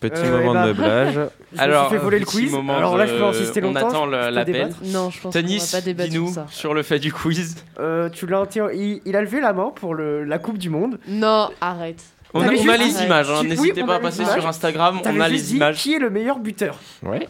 [0.01, 1.15] Petit Euh, moment eh ben, de meublage.
[1.55, 2.55] Je Alors, fait voler le quiz.
[2.55, 3.89] Alors là, je peux insister on longtemps.
[3.89, 4.71] attend je peux l'appel.
[4.85, 6.47] Non, je pense Tanis, va pas débattre sur ça.
[6.51, 7.57] sur le fait du quiz.
[7.81, 11.01] Euh, tu l'as il, il a levé la main pour le, la Coupe du Monde.
[11.09, 12.01] Non, arrête.
[12.33, 13.39] On a, on a les images, hein.
[13.41, 14.35] Oui, n'hésitez on pas à passer images.
[14.39, 15.79] sur Instagram, on a les dit images.
[15.79, 16.79] qui est le meilleur buteur.
[17.03, 17.27] Ouais.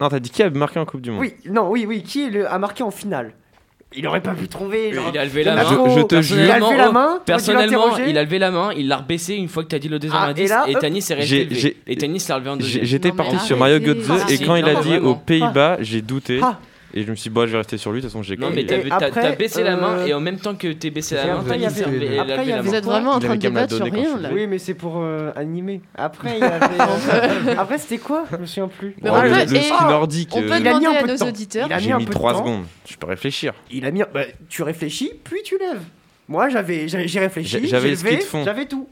[0.00, 2.24] Non, t'as dit qui a marqué en Coupe du Monde Oui, non, oui, oui, qui
[2.24, 3.34] est le, a marqué en finale.
[3.96, 4.92] Il aurait pas pu trouver.
[4.92, 5.62] genre, Il a levé le la main.
[5.88, 6.36] Je- je te jure.
[6.38, 7.18] Il a levé la main.
[7.24, 9.98] Personnellement, il a levé la main, il l'a rebaissé une fois que t'as dit le
[9.98, 10.80] deuxième Ah, et indice, là, et hop.
[10.80, 12.84] Tanis est resté Et Tanis s'est relevé en deuxième.
[12.84, 13.78] J'étais parti sur Mario.
[13.78, 16.40] Götze Ah, et quand il a dit aux Pays-Bas, j'ai douté.
[16.96, 18.36] Et je me suis dit, bon, je vais rester sur lui, de toute façon, j'ai
[18.36, 20.54] Non, mais t'as Et t'as- après, t'as baissé la main euh, et en même temps
[20.54, 22.54] que t'es baissé la main, il y Tanis avait- s'est relevé- après, il y la
[22.54, 22.78] avait- Vous main.
[22.78, 24.16] êtes vraiment en Il train avait de qu'à me la débattre sur donner quand rien
[24.18, 24.30] je là.
[24.32, 25.80] Oui, mais c'est pour euh, animer.
[25.96, 26.80] Après, il y avait.
[26.80, 28.24] euh, Après, c'était quoi?
[28.30, 28.94] Je me souviens plus.
[29.02, 30.86] Mais on le, peut- le et- ski nordique, On euh, peut Il a mis demander
[30.86, 31.28] un à peu de nos temps.
[31.28, 31.66] auditeurs.
[31.68, 32.38] Il a mis j'ai un mis peu de 3 temps.
[32.38, 32.64] secondes.
[32.88, 33.54] Je peux réfléchir.
[33.72, 34.02] Il a mis.
[34.14, 35.80] bah, tu réfléchis, puis tu lèves.
[36.28, 37.48] Moi, j'avais, j'ai j'ai réfléchi.
[37.60, 38.44] J'ai- j'avais j'ai le ski levé, de fond.
[38.44, 38.88] J'avais tout.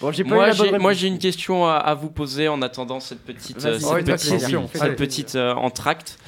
[0.00, 1.00] Bon, j'ai pas eu Moi la bonne j'ai, moi réponse.
[1.00, 4.30] j'ai une question à, à vous poser en attendant cette petite, euh, cette Oh, petite,
[4.30, 4.68] question.
[4.72, 4.94] cette Allez.
[4.96, 6.18] petite, euh, entracte.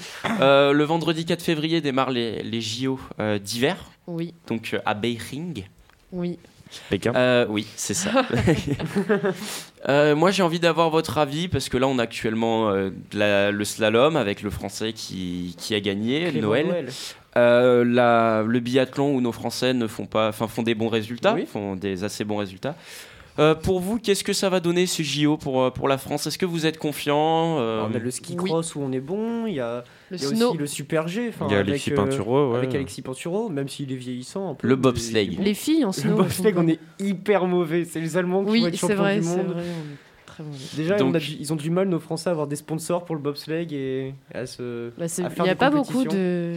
[0.40, 4.94] Euh, le vendredi 4 février démarrent les, les JO euh, d'hiver, Oui, donc euh, à
[4.94, 5.64] Beijing.
[6.12, 6.38] oui.
[6.90, 7.14] Pékin.
[7.16, 8.26] Euh, oui, c'est ça.
[9.88, 13.52] Euh, moi, j'ai envie d'avoir votre avis parce que là, on a actuellement euh, la-
[13.52, 16.66] le slalom avec le Français qui, qui a gagné, Clément Noël.
[16.66, 16.88] Noël.
[17.36, 21.34] Euh, la- le biathlon où nos Français ne font pas, enfin font des bons résultats,
[21.34, 21.46] Oui.
[21.46, 22.74] font des assez bons résultats.
[23.38, 26.26] Euh, pour vous, qu'est-ce que ça va donner ce JO pour, euh, pour la France?
[26.26, 28.44] Est-ce que vous êtes confiant Euh, on a le ski oui.
[28.50, 30.48] cross où on est bon, il y a, Le il y a snow.
[30.48, 31.30] aussi le super G.
[31.46, 32.58] Il y a avec, Alexis euh, Pinturo, ouais.
[32.58, 34.50] Avec Alexis Pinturo, même s'il est vieillissant.
[34.50, 35.36] un peu, Le bobsleigh.
[35.36, 35.42] bon.
[35.44, 36.16] Les filles en Le snow.
[36.16, 37.84] bobsleigh, on est hyper mauvais.
[37.84, 39.46] C'est les Allemands qui Oui, vont être c'est champions vrai, du monde.
[39.52, 39.62] vrai.
[40.76, 43.04] Déjà, Donc- on a du- ils ont du mal, nos Français, à avoir des sponsors
[43.04, 44.90] pour le bobsleigh et à se.
[44.98, 46.54] Bah, Il n'y a pas beaucoup de.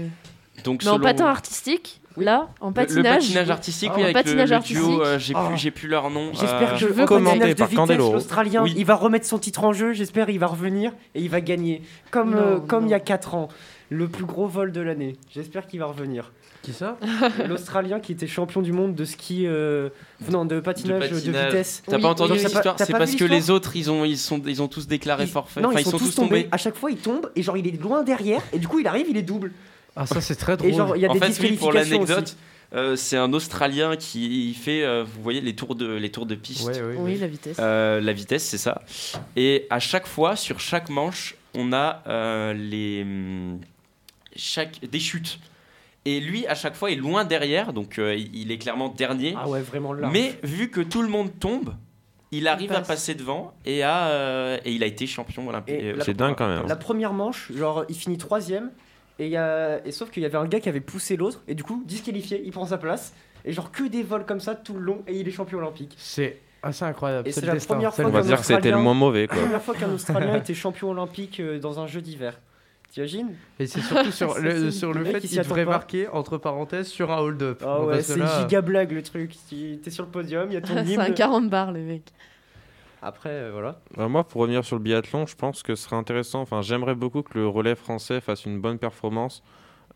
[0.63, 3.05] Donc, Mais en selon patin artistique, là, en patinage.
[3.05, 4.77] Le, patinage artistique, oui, en avec patinage le, le artistique.
[4.77, 6.31] duo, euh, j'ai plus, j'ai plus leur nom.
[6.33, 8.13] J'espère euh, que veux le commenter patinage de par vitesse, Candeloro.
[8.13, 8.73] l'Australien, Oui.
[8.77, 9.93] il va remettre son titre en jeu.
[9.93, 11.81] J'espère il va revenir et il va gagner.
[12.11, 13.47] Comme, Non, euh, comme il y a 4 ans.
[13.89, 15.17] Le plus gros vol de l'année.
[15.33, 16.31] J'espère qu'il va revenir.
[16.61, 16.97] Qui ça?
[17.49, 19.45] L'Australien qui était champion du monde de ski.
[19.47, 19.89] euh,
[20.29, 21.81] Non, de de patinage de, vitesse.
[21.87, 24.17] T'as Oui, pas entendu oui, l'histoire T'as C'est parce que les autres, ils ont, ils
[24.17, 25.59] sont, ils ont tous déclaré Ils- forfait.
[25.59, 26.47] Non, Enfin, ils, sont, tous tombés.
[26.51, 28.87] À chaque fois, il tombe et genre il est loin derrière et du coup il
[28.87, 29.51] arrive, il est double.
[29.95, 30.71] Ah, ça, c'est très drôle.
[30.71, 32.37] Et genre il y a en des fait, oui, pour l'anecdote,
[32.73, 36.35] euh, c'est un Australien qui fait, euh, vous voyez, les tours de, les tours de
[36.35, 36.67] piste.
[36.67, 37.57] Ouais, ouais, Oui, la vitesse.
[37.59, 38.81] Euh, la vitesse, c'est ça.
[39.35, 43.59] Et à chaque fois, sur chaque manche, on a euh, les hum,
[44.35, 45.39] chaque des chutes.
[46.05, 49.35] Et lui, à chaque fois, est loin derrière, donc euh, il est clairement dernier.
[49.37, 50.09] Ah ouais, vraiment là.
[50.11, 51.75] Mais vu que tout le monde tombe,
[52.31, 52.87] il arrive à passe.
[52.87, 55.75] passer devant et, à, euh, et il a été champion olympique.
[56.03, 56.65] C'est dingue quand même.
[56.67, 58.71] La première manche, genre il finit troisième
[59.19, 59.85] et, y a...
[59.85, 62.41] et sauf qu'il y avait un gars qui avait poussé l'autre et du coup disqualifié,
[62.43, 63.13] il prend sa place
[63.45, 65.95] et genre que des vols comme ça tout le long et il est champion olympique.
[65.97, 67.27] C'est assez incroyable.
[67.27, 68.93] Et c'est la destin, première fois On va qu'un dire que c'était le Australien- moins
[68.93, 69.35] mauvais, quoi.
[69.37, 72.39] La première fois qu'un Australien était champion olympique euh, dans un jeu d'hiver.
[72.91, 75.71] T'imagines Et c'est surtout sur le, sur le fait qu'il devrait pas.
[75.71, 77.63] marquer entre parenthèses sur un hold-up.
[77.65, 79.33] Ah ouais, c'est là- giga blague le truc.
[79.49, 81.13] Tu- T'es sur le podium, il y a ton C'est un hymne.
[81.13, 82.03] 40 bars, le mec.
[83.01, 83.79] Après euh, voilà.
[83.97, 86.41] Euh, moi, pour revenir sur le biathlon, je pense que ce serait intéressant.
[86.41, 89.43] Enfin, j'aimerais beaucoup que le relais français fasse une bonne performance.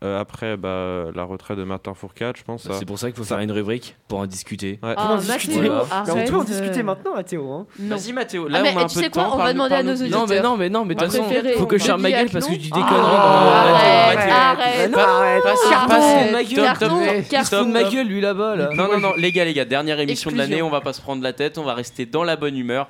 [0.04, 2.64] Euh, après bah, la retraite de Martin Fourcade, je pense.
[2.64, 4.78] ça- C'est pour ça qu'il faut faire une rubrique pour en discuter.
[4.82, 4.92] Ouais.
[4.96, 6.30] Ah, en discuter Mathéo, Mais on arrête.
[6.30, 7.50] peut en euh, discuter maintenant, Mathéo.
[7.50, 7.66] Hein.
[7.78, 7.96] Non.
[7.96, 9.30] Vas-y Mathéo, Ah, là mais on a un tu peu sais de quoi, temps.
[9.34, 10.20] on va demander à nos de- auditeurs.
[10.20, 12.26] Non, mais non, mais non, mais de toute façon, Préféré faut que le Charles Maguel
[12.26, 13.16] biathlon parce que tu dis des Ah, conneries.
[13.16, 15.42] Arrête, arrête, Non, arrête.
[15.42, 15.88] pas sur- arrête.
[15.88, 17.44] pas sur- ma gueule, Carton.
[17.44, 18.70] Stop ma gueule, lui là-bas, là.
[18.74, 21.00] Non, non, non, les gars, les gars, dernière émission de l'année, on va pas se
[21.00, 22.88] prendre la tête, on va rester dans la bonne humeur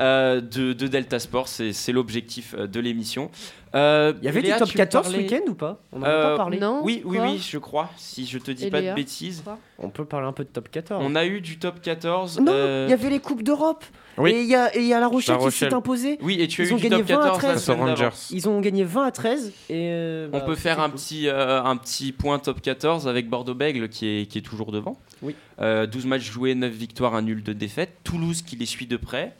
[0.00, 3.30] euh, de, de Delta Sport, c'est c'est l'objectif euh, de l'émission.
[3.74, 5.78] Euh, Il y avait Léa, des top tu me 14 ce parlais- week-end ou pas?
[5.92, 6.58] On en a Euh, pas parlé.
[6.58, 9.42] Non Oui, oui, oui, je crois, si je te dis Et pas Léa de bêtises.
[9.78, 11.02] On peut parler un peu de top 14.
[11.06, 12.40] On a eu du top 14.
[12.40, 13.84] Non, euh, il y avait les Coupes d'Europe.
[14.16, 14.32] Oui.
[14.32, 14.48] Et il y,
[14.88, 15.74] y a La Rochelle, La qui s'est Rochelle.
[15.74, 16.18] imposée.
[16.22, 17.52] Oui, et tu as Ils eu ont du gagné top 20 à 14 la 13.
[17.52, 18.04] Face aux semaine d'avant.
[18.04, 18.16] Rangers.
[18.32, 19.52] Ils ont gagné 20 à 13.
[19.70, 20.98] Et euh, On bah, peut faire un cool.
[20.98, 24.98] petit, euh, un petit point top 14 avec Bordeaux-Bègle qui est, qui est toujours devant.
[25.22, 25.36] Oui.
[25.60, 27.90] Euh, 12 matchs joués, 9 victoires, 1 nul de défaite.
[28.02, 29.34] Toulouse qui les suit de près.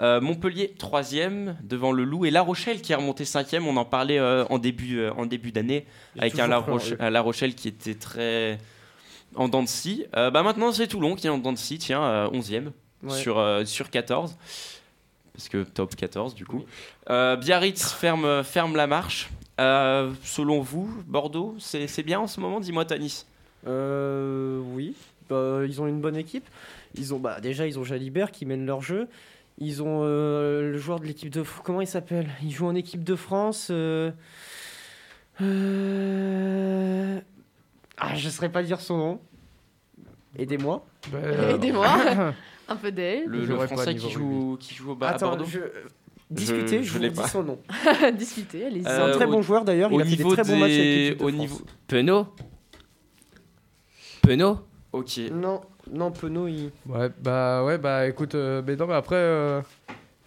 [0.00, 1.02] Euh, Montpellier 3
[1.62, 4.58] devant le Loup et La Rochelle qui est remonté 5 on en parlait euh, en
[4.58, 5.86] début, euh, en début d'année
[6.18, 6.96] avec un La, peur, Roche- oui.
[6.98, 8.58] un La Rochelle qui était très
[9.34, 10.06] en dents de scie.
[10.16, 12.72] Euh, bah maintenant c'est Toulon qui est en dents de scie, tiens, euh, 11e
[13.02, 13.18] Ouais.
[13.18, 14.36] sur, euh, sur 14
[15.34, 16.62] parce que top 14 du coup.
[17.10, 19.30] Euh, Biarritz ferme, ferme la marche.
[19.60, 23.26] Euh, selon vous, Bordeaux, c'est c'est bien en ce moment Dis-moi, Tanis?
[23.66, 24.94] Euh, oui,
[25.28, 26.46] Bah, ils ont une bonne équipe.
[26.94, 29.08] Ils ont, bah, déjà, ils ont Jalibert qui mène leur jeu.
[29.58, 32.28] Ils ont euh, le joueur de l'équipe de comment il s'appelle?
[32.42, 33.68] Il joue en équipe de France.
[33.70, 34.10] euh,
[35.40, 37.20] euh,
[37.98, 39.20] Ah, je ne saurais pas dire son nom.
[40.38, 40.84] Aidez-moi.
[41.12, 41.18] Bah,
[41.50, 41.86] Aidez-moi.
[42.68, 43.24] Un peu d'aide.
[43.26, 45.58] Le, Français qui joue, qui joue au bas à Bordeaux je...
[46.30, 47.28] discutez, je, je vous l'ai dis pas.
[47.28, 47.58] son nom.
[48.14, 48.84] Discuter, allez-y.
[48.84, 49.90] C'est Euh, un très au- bon joueur d'ailleurs.
[49.92, 51.32] Il au a fait des niveau très bons matchs avec de au France.
[51.40, 52.26] niveau- Penaud?
[54.22, 54.58] Penaud?
[54.92, 55.20] Ok.
[55.32, 55.60] Non,
[55.90, 56.70] non, Penaud, il.
[56.86, 59.60] Ouais, bah ouais, bah écoute, euh, mais non, mais après, euh,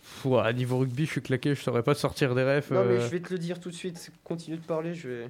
[0.01, 2.72] pff, ouais, niveau rugby, je suis claqué, je saurais pas sortir des refs.
[2.72, 4.12] Non, mais euh, je vais te le dire tout de suite.
[4.24, 5.30] Continue de parler, je vais.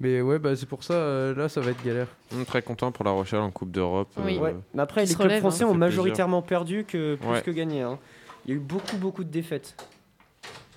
[0.00, 2.08] mais ouais, bah c'est pour ça, euh, là, ça va être galère.
[2.36, 4.08] On est très content pour La Rochelle en Coupe d'Europe.
[4.18, 4.36] Oui.
[4.36, 4.54] euh, Ouais.
[4.74, 5.68] Mais après, les clubs relève, français hein.
[5.68, 7.42] ont majoritairement perdu que plus Ouais.
[7.42, 7.82] que gagné.
[7.82, 7.98] hein.
[8.44, 9.74] Il y a eu beaucoup, beaucoup de défaites.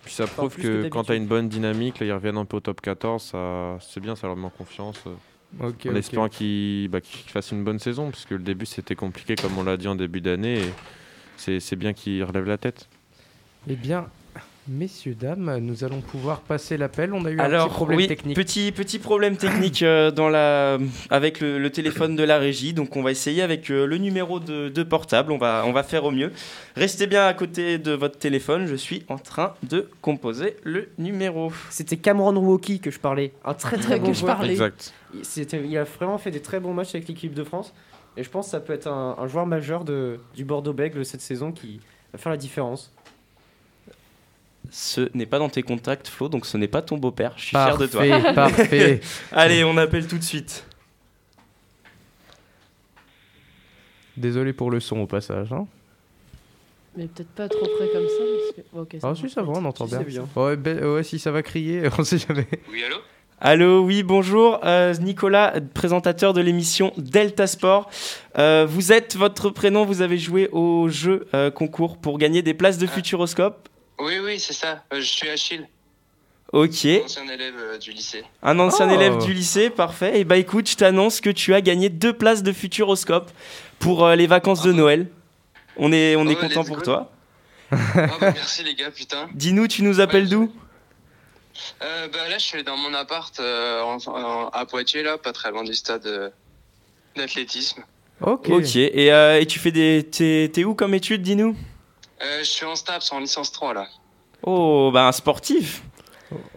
[0.06, 2.46] Puis ça prouve que que, quand tu as une bonne dynamique, là, ils reviennent un
[2.46, 5.04] peu au top 14, ça, c'est bien, ça leur met en confiance.
[5.62, 6.30] En espérant bah,
[7.02, 9.96] qu'ils fassent une bonne saison, puisque le début c'était compliqué, comme on l'a dit en
[9.96, 10.62] début d'année.
[11.48, 12.88] et C'est bien qu'ils relèvent la tête.
[13.70, 14.08] Eh bien,
[14.68, 17.14] messieurs, dames, nous allons pouvoir passer l'appel.
[17.14, 18.36] On a eu un petit problème oui, technique.
[18.36, 20.78] Petit, petit problème technique euh, dans la,
[21.10, 22.74] avec le, le téléphone de la régie.
[22.74, 25.32] Donc, on va essayer avec euh, le numéro de, de portable.
[25.32, 26.32] On va, on va faire au mieux.
[26.76, 28.68] Restez bien à côté de votre téléphone.
[28.68, 31.52] Je suis en train de composer le numéro.
[31.70, 33.34] C'était Cameron Wauki que je parlais.
[33.44, 34.36] Un très très Que bon je joueur.
[34.38, 34.52] parlais.
[34.54, 34.94] Exact.
[35.14, 37.74] Il- a vraiment fait des très bons matchs avec l'équipe de France.
[38.18, 41.22] Et je pense que ça peut être un, un joueur majeur de, du Bordeaux-Bègles cette
[41.22, 41.80] saison qui
[42.12, 42.92] va faire la différence.
[44.70, 47.34] Ce n'est pas dans tes contacts, Flo, donc ce n'est pas ton beau-père.
[47.38, 48.04] Je suis fier de toi.
[48.06, 49.02] Parfait, parfait.
[49.32, 50.66] Allez, on appelle tout de suite.
[54.18, 55.54] Désolé pour le son au passage.
[55.54, 55.68] Hein.
[56.96, 58.24] Mais peut-être pas trop près comme ça.
[58.24, 58.78] Parce que...
[58.80, 60.02] ok, Ah si, ça va, on entend Si, bien.
[60.04, 60.28] bien.
[60.36, 62.48] Ouais, ben- ouais, si ça va crier, on sait jamais.
[62.72, 62.96] Oui, allô?
[63.40, 64.60] Allô, oui, bonjour.
[64.64, 67.90] Euh, Nicolas, présentateur de l'émission Delta Sport.
[68.40, 72.56] Euh, vous êtes votre prénom, vous avez joué au jeu euh, concours pour gagner des
[72.56, 73.70] places de Futuroscope.
[74.00, 74.84] Oui, oui, c'est ça.
[74.92, 75.68] Euh, je suis Achille,
[76.52, 76.70] Ok,
[77.04, 78.24] ancien élève euh, du lycée.
[78.42, 78.94] un ancien Oh.
[78.96, 80.20] élève du lycée, parfait.
[80.20, 83.30] Et bah écoute, je t'annonce que tu as gagné deux places de Futuroscope
[83.80, 85.08] pour euh, les vacances de Noël.
[85.76, 86.84] On est, on Oh, est content let's pour go.
[86.84, 87.12] toi.
[87.72, 87.76] Ah
[88.20, 89.28] bah merci les gars, putain.
[89.36, 90.52] Dis-nous, tu nous appelles Ouais, d'où?
[91.82, 95.34] Euh, bah là, je suis dans mon appart euh, en- en- à Poitiers, là, pas
[95.34, 96.30] très loin du stade euh,
[97.16, 97.84] d'athlétisme.
[98.22, 98.50] Ok.
[98.50, 100.08] Ok, et, euh, et tu fais des.
[100.10, 101.56] T'es t'es où comme étude, dis-nous?
[102.24, 103.88] Euh, je suis en STAPS, en licence 3, là.
[104.44, 105.84] Oh, bah un sportif.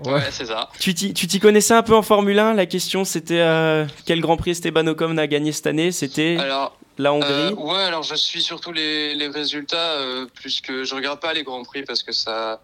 [0.04, 0.68] Ouais, c'est ça.
[0.80, 4.20] Tu t'y tu t'y connaissais un peu en Formule 1 La question c'était euh, quel
[4.20, 5.92] Grand Prix Esteban Ocon a gagné cette année?
[5.92, 10.60] C'était Alors, la euh, Hongrie ouais, alors je suis surtout les, les résultats, euh, plus
[10.60, 12.60] que je regarde pas les grands prix parce que ça,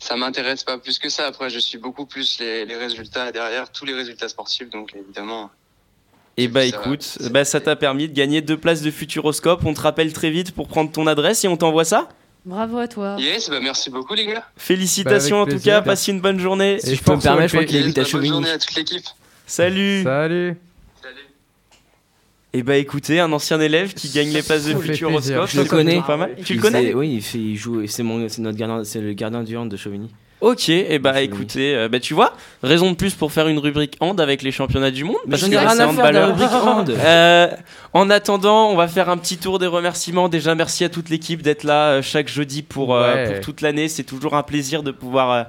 [0.00, 1.26] ça m'intéresse pas plus que ça.
[1.26, 5.50] Après, je suis beaucoup plus les, les résultats derrière, tous les résultats sportifs, donc évidemment.
[6.36, 9.64] Et bah ça- écoute, bah, ça t'a permis de gagner deux places de Futuroscope.
[9.64, 12.08] On te rappelle très vite pour prendre ton adresse et on t'envoie ça.
[12.46, 13.16] Bravo à toi.
[13.18, 14.44] Yes, bah merci beaucoup les gars.
[14.56, 16.76] Félicitations Bah, en tout cas, passez une bonne journée.
[16.76, 18.58] Et Si je peux me permettre, je crois qu'il habite à bah, bonne journée à
[18.58, 19.04] toute l'équipe.
[19.46, 20.56] Salut Salut.
[22.52, 25.48] Et bah écoutez, un ancien élève qui gagne les places de Futuroscope.
[25.48, 26.00] Je le connais.
[26.04, 26.30] Pas mal.
[26.44, 27.86] Tu le connais Oui, il, fait, il joue.
[27.86, 30.10] C'est mon, c'est notre gardien, c'est le gardien du hand de Chauvigny.
[30.40, 31.26] Ok, et bah Chauvigny.
[31.26, 32.32] écoutez, euh, bah tu vois,
[32.62, 35.16] raison de plus pour faire une rubrique hand avec les championnats du monde.
[35.26, 36.28] Mais parce que rien c'est à faire de la handballeur.
[36.28, 36.90] rubrique hand.
[36.98, 37.48] Euh,
[37.92, 40.28] en attendant, on va faire un petit tour des remerciements.
[40.28, 43.32] Déjà, merci à toute l'équipe d'être là euh, chaque jeudi pour, euh, Ouais.
[43.32, 43.88] pour toute l'année.
[43.88, 45.42] C'est toujours un plaisir de pouvoir, euh,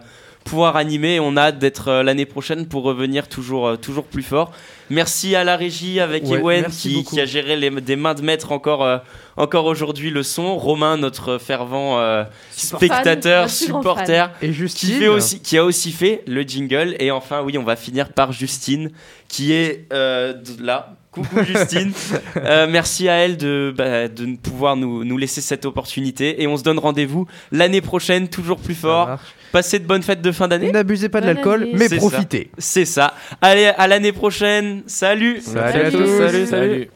[0.44, 1.20] pouvoir animer.
[1.20, 4.52] On a hâte d'être euh, l'année prochaine pour revenir toujours, euh, toujours plus fort.
[4.92, 8.52] Merci à la régie avec Ouais, Ewen qui, a géré les, des mains de maître
[8.52, 8.98] encore, euh,
[9.38, 10.58] encore aujourd'hui le son.
[10.58, 15.00] Romain, notre fervent euh, spectateur, supporter Et qui, Justine.
[15.00, 16.96] fait aussi, qui a aussi fait le jingle.
[17.00, 18.92] Et enfin, oui, on va finir par Justine,
[19.30, 20.96] qui est euh, là.
[21.12, 21.92] Coucou Justine.
[22.38, 26.42] Euh, merci à elle de, bah, de pouvoir nous, nous laisser cette opportunité.
[26.42, 29.20] Et on se donne rendez-vous l'année prochaine, toujours plus Ça fort.
[29.52, 30.72] Passez de bonnes fêtes de fin d'année.
[30.72, 31.72] N'abusez pas de Bonne l'alcool, année.
[31.76, 32.52] mais C'est profitez.
[32.58, 33.14] C'est ça.
[33.42, 34.84] Allez, à l'année prochaine.
[34.88, 35.42] Salut.
[35.42, 35.92] Salut à Salut.
[35.92, 36.18] tous.
[36.18, 36.90] Salut, salut.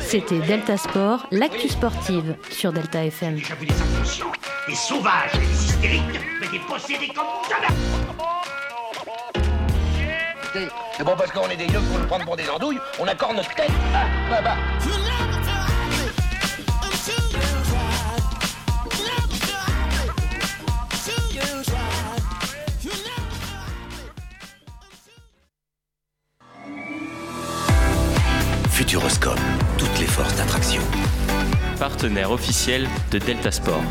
[0.00, 3.36] C'était Delta Sport, l'actu sportive sur Delta FM.
[3.36, 4.32] Déjà vu des inconscients,
[4.68, 6.02] des sauvages, des hystériques,
[6.40, 7.74] mais des possédés comme jamais.
[10.98, 13.36] C'est bon parce qu'on est des yeux pour nous prendre pour des andouilles, on accorde
[13.36, 13.70] notre tête.
[13.94, 14.56] Ah, bah, bah.
[28.72, 29.38] Futuroscope,
[29.76, 30.80] toutes les forces d'attraction.
[31.78, 33.82] Partenaire officiel de Delta Sport.